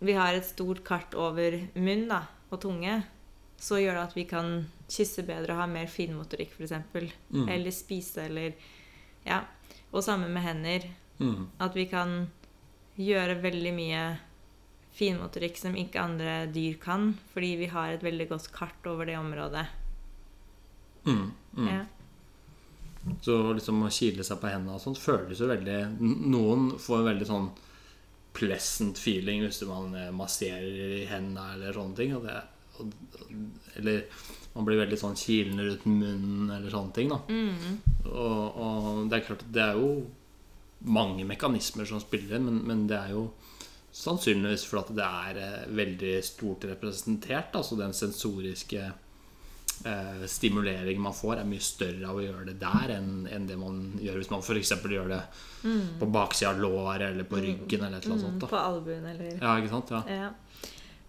vi 0.00 0.12
har 0.16 0.32
et 0.34 0.46
stort 0.46 0.84
kart 0.86 1.14
over 1.18 1.58
munn 1.74 2.06
da, 2.08 2.22
og 2.50 2.60
tunge, 2.62 3.02
så 3.60 3.76
gjør 3.82 3.98
det 3.98 4.04
at 4.08 4.14
vi 4.16 4.24
kan 4.24 4.52
kysse 4.88 5.22
bedre 5.26 5.52
og 5.54 5.60
ha 5.60 5.66
mer 5.68 5.86
finmotorikk, 5.90 6.54
f.eks. 6.56 6.72
Mm. 7.30 7.48
Eller 7.48 7.70
spise, 7.74 8.24
eller 8.30 8.52
Ja. 9.26 9.42
Og 9.92 10.02
samme 10.06 10.28
med 10.30 10.42
hender. 10.42 10.86
Mm. 11.18 11.48
At 11.60 11.74
vi 11.74 11.84
kan 11.90 12.30
gjøre 13.00 13.38
veldig 13.42 13.72
mye 13.76 14.02
finmotorikk 14.96 15.56
som 15.58 15.76
ikke 15.78 16.02
andre 16.02 16.34
dyr 16.52 16.76
kan, 16.82 17.12
fordi 17.32 17.54
vi 17.62 17.70
har 17.72 17.94
et 17.94 18.04
veldig 18.04 18.26
godt 18.32 18.50
kart 18.52 18.86
over 18.90 19.08
det 19.08 19.16
området. 19.20 19.66
Mm. 21.06 21.30
Mm. 21.56 21.68
Ja. 21.70 21.80
Så 23.24 23.38
liksom 23.56 23.80
å 23.86 23.92
kile 23.94 24.26
seg 24.26 24.40
på 24.42 24.50
hendene 24.52 24.76
og 24.76 24.82
sånt 24.82 25.00
føles 25.00 25.40
jo 25.40 25.46
veldig 25.48 25.76
Noen 26.04 26.66
får 26.76 26.98
en 26.98 27.06
veldig 27.08 27.28
sånn 27.30 27.46
pleasant 28.36 29.00
feeling 29.00 29.40
hvis 29.46 29.62
man 29.66 29.94
eh, 29.96 30.10
masserer 30.14 31.00
i 31.00 31.06
hendene 31.08 31.54
eller 31.56 31.74
sånne 31.74 31.96
ting. 31.96 32.12
Og 32.18 32.26
det, 32.26 32.36
og, 32.76 32.92
eller 33.80 34.04
man 34.52 34.66
blir 34.68 34.82
veldig 34.82 34.98
sånn 35.00 35.18
kilende 35.18 35.66
rundt 35.66 35.88
munnen 35.88 36.52
eller 36.58 36.70
sånne 36.74 36.96
ting. 36.98 37.10
da 37.14 37.20
Mm. 37.30 37.80
og, 38.10 38.60
og 38.60 39.08
det 39.08 39.18
er 39.18 39.26
klart 39.30 39.46
at 39.46 39.52
det 39.54 39.64
er 39.64 39.80
jo 39.80 39.90
mange 40.80 41.24
mekanismer 41.28 41.84
som 41.84 42.00
spiller 42.00 42.36
inn, 42.38 42.44
men, 42.48 42.62
men 42.66 42.86
det 42.88 42.96
er 42.96 43.10
jo 43.12 43.26
sannsynligvis 43.92 44.64
fordi 44.70 44.94
det 44.96 45.06
er 45.06 45.38
eh, 45.42 45.68
veldig 45.76 46.12
stort 46.24 46.64
representert. 46.70 47.54
Altså 47.58 47.76
den 47.76 47.92
sensoriske 47.96 48.84
eh, 49.84 50.22
stimuleringen 50.30 51.02
man 51.02 51.14
får, 51.16 51.40
er 51.42 51.48
mye 51.50 51.60
større 51.64 52.06
av 52.08 52.16
å 52.20 52.24
gjøre 52.24 52.46
det 52.52 52.56
der 52.62 52.94
enn 52.96 53.26
enn 53.30 53.46
det 53.48 53.58
man 53.60 53.80
gjør 54.00 54.20
hvis 54.20 54.30
man 54.32 54.44
f.eks. 54.44 54.72
gjør 54.84 55.08
det 55.12 55.20
på 56.00 56.06
baksida 56.14 56.52
av 56.54 56.60
låret 56.62 57.06
eller 57.10 57.24
på 57.28 57.40
ryggen 57.42 57.84
eller 57.86 57.98
et 57.98 58.04
eller 58.06 58.16
annet 58.16 58.26
Mm, 58.26 58.40
sånt. 58.40 58.50
på 58.50 58.56
albuen, 58.60 59.04
eller 59.06 59.36
Ja, 59.42 59.56
ikke 59.58 59.72
sant? 59.74 59.90
Ja. 59.90 60.02
Ja. 60.08 60.30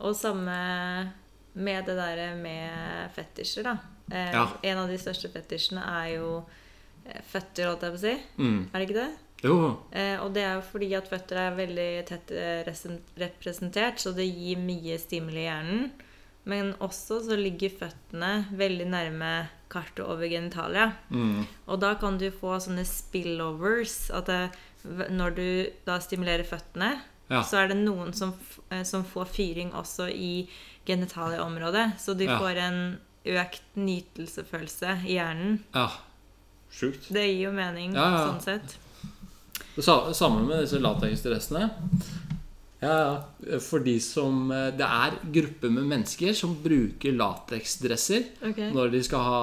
Og 0.02 0.16
samme 0.18 0.58
med 1.54 1.86
det 1.86 1.96
derre 2.00 2.30
med 2.40 3.12
fetisjer, 3.16 3.64
da. 3.68 3.78
Eh, 4.12 4.32
Ja. 4.34 4.48
En 4.64 4.78
av 4.78 4.88
de 4.90 4.98
største 4.98 5.30
fetisjene 5.30 5.84
er 5.84 6.16
jo 6.18 6.44
eh, 7.06 7.22
føtter, 7.28 7.68
holdt 7.70 7.82
jeg 7.84 7.92
på 7.92 8.00
å 8.00 8.06
si. 8.06 8.16
Mm. 8.40 8.62
Er 8.74 8.80
det 8.80 8.88
ikke 8.90 9.00
det? 9.02 9.12
Eh, 9.92 10.18
og 10.22 10.34
det 10.36 10.44
er 10.46 10.56
jo 10.60 10.62
fordi 10.72 10.92
at 10.98 11.08
føtter 11.10 11.38
er 11.38 11.56
veldig 11.58 11.90
tett 12.06 12.32
eh, 12.32 12.64
representert, 13.18 13.98
så 14.00 14.14
det 14.16 14.28
gir 14.30 14.58
mye 14.62 14.98
stimuli 15.02 15.42
i 15.44 15.48
hjernen. 15.50 15.92
Men 16.46 16.74
også 16.82 17.20
så 17.26 17.36
ligger 17.38 17.70
føttene 17.70 18.48
veldig 18.58 18.88
nærme 18.90 19.32
kartet 19.70 20.02
over 20.06 20.26
genitalia. 20.30 20.88
Mm. 21.10 21.44
Og 21.68 21.80
da 21.80 21.94
kan 22.02 22.18
du 22.18 22.28
få 22.34 22.56
sånne 22.64 22.86
spillovers. 22.86 24.10
At 24.14 24.26
det, 24.26 24.40
når 25.14 25.36
du 25.38 25.46
da 25.86 26.00
stimulerer 26.02 26.44
føttene, 26.50 27.00
Ja. 27.32 27.44
så 27.48 27.62
er 27.62 27.68
det 27.70 27.78
noen 27.78 28.12
som, 28.14 28.34
eh, 28.72 28.82
som 28.84 29.04
får 29.06 29.26
fyring 29.32 29.72
også 29.74 30.10
i 30.12 30.50
genitalieområdet. 30.86 32.00
Så 32.00 32.18
de 32.18 32.26
Ja. 32.26 32.38
får 32.40 32.58
en 32.58 33.00
økt 33.26 33.62
nytelsefølelse 33.76 35.06
i 35.08 35.14
hjernen. 35.18 35.60
ja. 35.74 35.90
Sjukt. 36.72 37.12
Det 37.12 37.26
gir 37.28 37.44
jo 37.50 37.52
mening 37.52 37.94
sånn 37.94 38.42
sett. 38.42 38.78
Det 39.76 39.86
samme 39.86 40.44
med 40.46 40.66
disse 40.66 40.82
lateksdressene. 40.82 41.70
Ja, 42.82 42.94
ja. 42.98 43.60
For 43.62 43.84
de 43.86 43.94
som 44.02 44.50
eh, 44.52 44.72
Det 44.74 44.86
er 44.88 45.18
grupper 45.36 45.70
med 45.70 45.86
mennesker 45.86 46.34
som 46.34 46.56
bruker 46.64 47.14
lateksdresser 47.14 48.26
okay. 48.42 48.72
når 48.74 48.90
de 48.96 49.04
skal 49.06 49.28
ha 49.28 49.42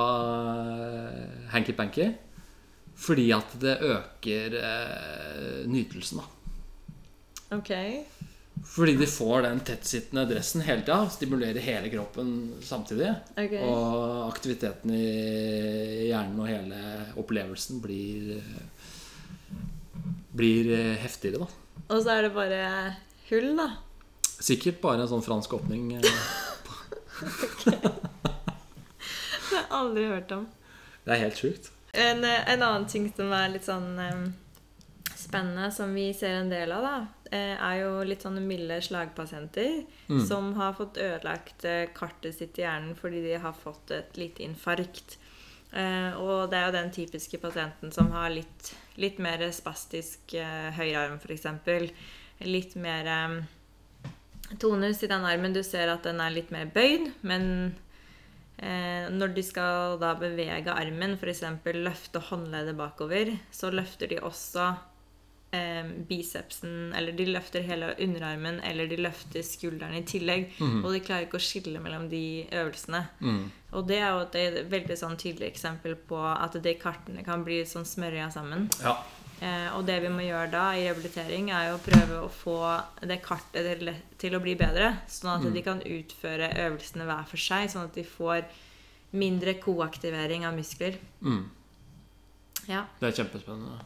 eh, 0.64 1.44
hanky-panky. 1.54 2.08
Fordi 2.98 3.28
at 3.30 3.54
det 3.62 3.76
øker 3.86 4.58
eh, 4.58 5.66
nytelsen, 5.70 6.18
da. 6.18 6.26
Ok. 7.54 7.70
Fordi 8.66 8.96
de 8.98 9.06
får 9.06 9.44
den 9.46 9.60
tettsittende 9.64 10.24
dressen 10.28 10.64
hele 10.66 10.82
tida. 10.82 11.04
Stimulerer 11.14 11.62
hele 11.62 11.92
kroppen 11.92 12.32
samtidig. 12.66 13.12
Okay. 13.36 13.62
Og 13.62 14.26
aktiviteten 14.26 14.92
i 14.98 16.08
hjernen 16.10 16.42
og 16.42 16.50
hele 16.50 16.82
opplevelsen 17.22 17.78
blir 17.84 18.34
eh, 18.40 18.77
Blir 20.38 20.70
eh, 20.76 20.94
heftigere, 21.02 21.44
da. 21.44 21.48
Og 21.88 22.02
så 22.04 22.14
er 22.14 22.26
det 22.28 22.32
bare 22.36 22.62
hull, 23.30 23.50
da. 23.58 23.68
Sikkert 24.38 24.80
bare 24.82 25.02
en 25.02 25.10
sånn 25.10 25.24
fransk 25.26 25.56
åpning. 25.58 25.88
okay. 25.98 27.78
Det 29.48 29.56
har 29.56 29.62
jeg 29.62 29.70
aldri 29.80 30.04
hørt 30.10 30.32
om. 30.36 30.44
Det 31.06 31.14
er 31.14 31.22
helt 31.24 31.40
sjukt. 31.40 31.70
En, 31.96 32.20
eh, 32.24 32.44
en 32.52 32.62
annen 32.62 32.86
ting 32.90 33.08
som 33.16 33.32
er 33.32 33.48
litt 33.54 33.64
sånn 33.66 33.94
um, 33.98 34.26
spennende, 35.16 35.70
som 35.74 35.94
vi 35.96 36.10
ser 36.14 36.36
en 36.42 36.50
del 36.52 36.72
av, 36.76 36.84
da, 36.84 36.96
eh, 37.32 37.54
er 37.56 37.78
jo 37.80 38.02
litt 38.06 38.22
sånne 38.26 38.42
milde 38.44 38.76
slagpasienter 38.84 39.80
Mm. 40.08 40.22
som 40.26 40.52
har 40.56 40.72
fått 40.72 40.96
ødelagt 40.96 41.64
eh, 41.68 41.88
kartet 41.94 42.34
sitt 42.38 42.58
i 42.58 42.62
hjernen 42.62 42.94
fordi 42.96 43.20
de 43.26 43.34
har 43.42 43.52
fått 43.52 43.90
et 43.96 44.16
lite 44.16 44.40
infarkt. 44.46 45.18
Eh, 45.68 46.14
og 46.16 46.48
det 46.48 46.58
er 46.58 46.68
jo 46.68 46.76
den 46.78 46.92
typiske 46.94 47.40
pasienten 47.42 47.92
som 47.92 48.08
har 48.14 48.32
litt, 48.32 48.72
litt 48.96 49.18
mer 49.20 49.42
spastisk 49.52 50.32
eh, 50.38 50.70
høyrearm, 50.76 51.18
f.eks. 51.20 51.48
Litt 52.48 52.76
mer 52.80 53.10
eh, 53.12 53.36
tonus 54.60 55.02
i 55.04 55.10
den 55.10 55.26
armen. 55.28 55.52
Du 55.52 55.60
ser 55.66 55.92
at 55.92 56.08
den 56.08 56.22
er 56.24 56.32
litt 56.32 56.52
mer 56.54 56.70
bøyd, 56.72 57.10
men 57.20 57.44
eh, 58.56 59.08
når 59.12 59.34
de 59.36 59.44
skal 59.44 59.98
da 60.00 60.14
bevege 60.20 60.72
armen, 60.72 61.18
f.eks. 61.18 61.44
løfte 61.76 62.24
håndleddet 62.30 62.78
bakover, 62.78 63.34
så 63.52 63.72
løfter 63.74 64.14
de 64.14 64.22
også 64.24 64.72
eh, 65.52 65.84
bicepsen, 66.08 66.92
eller 66.94 67.12
de 67.12 67.26
løfter 67.26 67.62
hele 67.64 67.94
underarmen, 67.98 68.60
eller 68.64 68.86
de 68.90 68.96
løfter 69.00 69.42
skulderen 69.42 69.94
i 69.94 70.02
tillegg. 70.04 70.50
Mm. 70.60 70.82
Og 70.84 70.92
de 70.92 71.00
klarer 71.00 71.26
ikke 71.26 71.40
å 71.40 71.44
skille 71.44 71.80
mellom 71.80 72.08
de 72.10 72.46
øvelsene. 72.52 73.04
Mm. 73.20 73.50
Og 73.72 73.86
det 73.88 73.98
er 74.00 74.10
jo 74.10 74.24
et, 74.26 74.58
veldig 74.70 74.96
sånn 74.96 75.16
tydelig 75.20 75.48
eksempel 75.52 75.96
på 76.08 76.20
at 76.20 76.56
de 76.62 76.74
kartene 76.80 77.24
kan 77.24 77.44
bli 77.44 77.62
sånn 77.68 77.84
smørja 77.88 78.30
sammen. 78.32 78.68
Ja. 78.82 78.96
Eh, 79.40 79.68
og 79.76 79.84
det 79.86 80.00
vi 80.02 80.08
må 80.10 80.24
gjøre 80.24 80.50
da 80.50 80.64
i 80.74 80.86
rehabilitering, 80.88 81.50
er 81.54 81.68
jo 81.70 81.76
å 81.76 81.82
prøve 81.84 82.22
å 82.24 82.30
få 82.32 82.56
det 83.06 83.20
kartet 83.22 83.84
til 84.18 84.34
å 84.34 84.40
bli 84.42 84.56
bedre. 84.58 84.96
Sånn 85.06 85.36
at 85.36 85.44
Mm. 85.46 85.52
de 85.54 85.62
kan 85.62 85.80
utføre 85.80 86.48
øvelsene 86.66 87.04
hver 87.06 87.24
for 87.28 87.36
seg, 87.36 87.68
sånn 87.70 87.84
at 87.84 87.94
de 87.94 88.02
får 88.02 88.44
mindre 89.12 89.54
koaktivering 89.54 90.44
av 90.44 90.54
muskler. 90.56 90.98
Mm. 91.22 91.44
Ja. 92.68 92.84
Det 93.00 93.08
er 93.08 93.24
kjempespennende. 93.24 93.78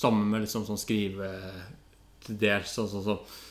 Sammen 0.00 0.30
med 0.32 0.46
liksom 0.46 0.64
sånn 0.64 0.80
skrive 0.80 1.28
Til 2.24 2.38
dels 2.40 2.72
altså, 2.80 3.00
så 3.00 3.02
sånn 3.10 3.48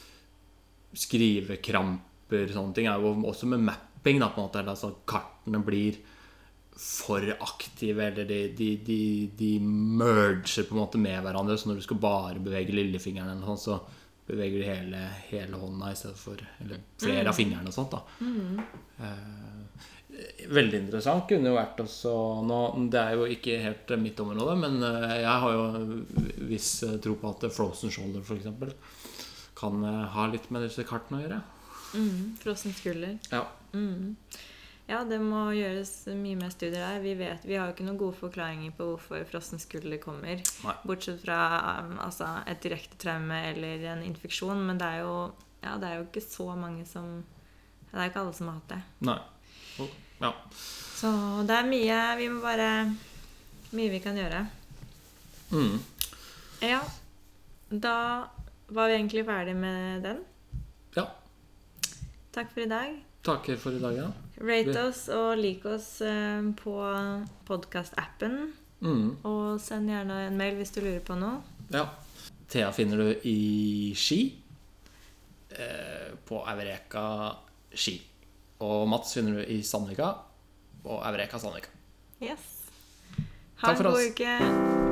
Skrivekramper 0.97 2.49
sånne 2.49 2.73
ting 2.73 2.87
er 2.89 2.97
jo 2.97 3.11
også 3.29 3.45
med 3.51 3.61
mapping, 3.61 4.17
da, 4.17 4.31
på 4.33 4.41
en 4.41 4.47
måte. 4.47 4.63
Altså 4.65 4.89
kartene 5.05 5.59
blir 5.61 5.99
for 6.79 7.21
aktive, 7.45 8.07
eller 8.07 8.25
de, 8.25 8.39
de, 8.57 8.69
de, 8.87 8.99
de 9.37 9.51
merger 9.61 10.65
på 10.65 10.73
en 10.73 10.81
måte 10.81 11.01
med 11.01 11.21
hverandre. 11.21 11.59
Så 11.61 11.69
når 11.69 11.77
du 11.77 11.85
skal 11.85 12.01
bare 12.01 12.41
bevege 12.41 12.73
lillefingeren, 12.73 13.35
eller 13.35 13.51
sånn, 13.51 13.61
så 13.61 13.77
beveger 14.29 14.61
du 14.61 14.65
hele, 14.65 15.03
hele 15.29 15.61
hånda 15.61 15.91
i 15.91 15.97
stedet 15.97 16.17
for 16.21 16.41
Eller 16.61 16.81
flere 17.01 17.29
av 17.29 17.37
fingrene 17.37 17.69
og 17.69 17.77
sånt. 17.77 17.93
da 17.93 18.01
Eh, 18.99 19.93
Veldig 20.49 20.79
interessant. 20.83 21.27
Kunne 21.29 21.51
jo 21.51 21.57
vært 21.57 21.79
også 21.83 22.11
nå, 22.47 22.59
Det 22.91 22.99
er 23.01 23.15
jo 23.19 23.25
ikke 23.29 23.59
helt 23.63 23.93
mitt 24.01 24.19
område, 24.23 24.55
men 24.59 24.81
eh, 24.83 25.15
jeg 25.21 25.43
har 25.43 25.55
jo 25.55 25.65
viss 26.49 26.71
eh, 26.87 26.97
tro 27.03 27.15
på 27.21 27.33
at 27.35 27.47
Frozen 27.53 27.93
Shoulder 27.93 28.23
f.eks. 28.25 28.47
kan 29.59 29.83
eh, 29.85 30.05
ha 30.15 30.27
litt 30.31 30.49
med 30.53 30.65
disse 30.65 30.85
kartene 30.87 31.19
å 31.19 31.25
gjøre. 31.25 31.41
Mm, 31.89 32.23
Frossen 32.41 32.73
skulder. 32.77 33.17
Ja. 33.31 33.43
Mm. 33.73 34.15
Ja, 34.89 35.03
det 35.05 35.19
må 35.21 35.51
gjøres 35.53 35.91
mye 36.17 36.37
mer 36.39 36.49
studier 36.49 36.81
der. 36.81 37.01
Vi, 37.03 37.13
vet, 37.19 37.43
vi 37.45 37.57
har 37.59 37.69
jo 37.69 37.75
ikke 37.75 37.85
noen 37.85 37.99
gode 37.99 38.17
forklaringer 38.17 38.73
på 38.77 38.87
hvorfor 38.95 39.21
frossen 39.29 39.61
skulder 39.61 40.01
kommer. 40.01 40.41
Nei. 40.65 40.73
Bortsett 40.81 41.21
fra 41.21 41.37
um, 41.85 41.99
altså, 42.01 42.29
et 42.49 42.61
direkte 42.65 42.97
traume 43.01 43.37
eller 43.51 43.85
en 43.91 44.01
infeksjon. 44.07 44.63
Men 44.65 44.81
det 44.81 44.87
er, 44.89 45.03
jo, 45.05 45.13
ja, 45.61 45.75
det 45.81 45.91
er 45.91 45.99
jo 45.99 46.07
ikke 46.07 46.25
så 46.25 46.47
mange 46.57 46.87
som 46.89 47.19
Det 47.91 47.97
er 47.99 48.09
ikke 48.09 48.23
alle 48.23 48.33
som 48.37 48.49
har 48.49 48.57
hatt 48.61 48.73
det. 48.73 48.81
Nei. 49.11 49.19
Og- 49.85 49.97
Ja. 50.19 50.33
Så 50.99 51.09
det 51.47 51.55
er 51.55 51.67
mye 51.69 51.99
Vi 52.19 52.25
må 52.31 52.41
bare 52.43 52.69
Mye 53.71 53.91
vi 53.93 53.99
kan 54.03 54.17
gjøre. 54.17 54.41
Mm. 55.53 55.77
Ja. 56.65 56.79
Da 57.69 57.93
var 58.73 58.89
vi 58.89 58.95
egentlig 58.97 59.25
ferdig 59.27 59.55
med 59.55 60.01
den. 60.03 60.23
ja. 60.97 61.05
Takk 62.33 62.51
for 62.53 62.61
i 62.61 62.69
dag. 62.69 62.97
Takker 63.25 63.57
for 63.57 63.73
i 63.77 63.79
dag, 63.81 63.95
ja. 63.97 64.07
Rate 64.41 64.83
oss 64.87 65.07
og 65.13 65.37
lik 65.37 65.65
oss 65.65 66.01
eh, 66.05 66.41
på 66.57 66.75
podkastappen. 67.47 68.53
Mm. 68.81 69.07
Og 69.25 69.59
send 69.61 69.89
gjerne 69.89 70.19
en 70.27 70.37
mail 70.39 70.55
hvis 70.59 70.71
du 70.75 70.81
lurer 70.81 71.01
på 71.05 71.17
noe. 71.19 71.41
ja. 71.73 71.87
Thea 72.49 72.71
finner 72.73 72.97
du 72.97 73.27
i 73.29 73.93
Ski. 73.93 74.23
Eh, 75.53 76.13
på 76.25 76.39
Eureka 76.49 77.35
Ski. 77.73 77.99
Og 78.59 78.87
Mats 78.91 79.13
finner 79.15 79.39
du 79.39 79.43
i 79.47 79.61
Sandvika. 79.63 80.11
Og 80.83 80.99
Eureka 80.99 81.39
Sandvika. 81.39 81.71
Yes. 82.21 82.55
Ha 83.63 83.71
en 83.71 83.83
god 83.83 83.93
oss. 83.93 84.11
uke. 84.11 84.88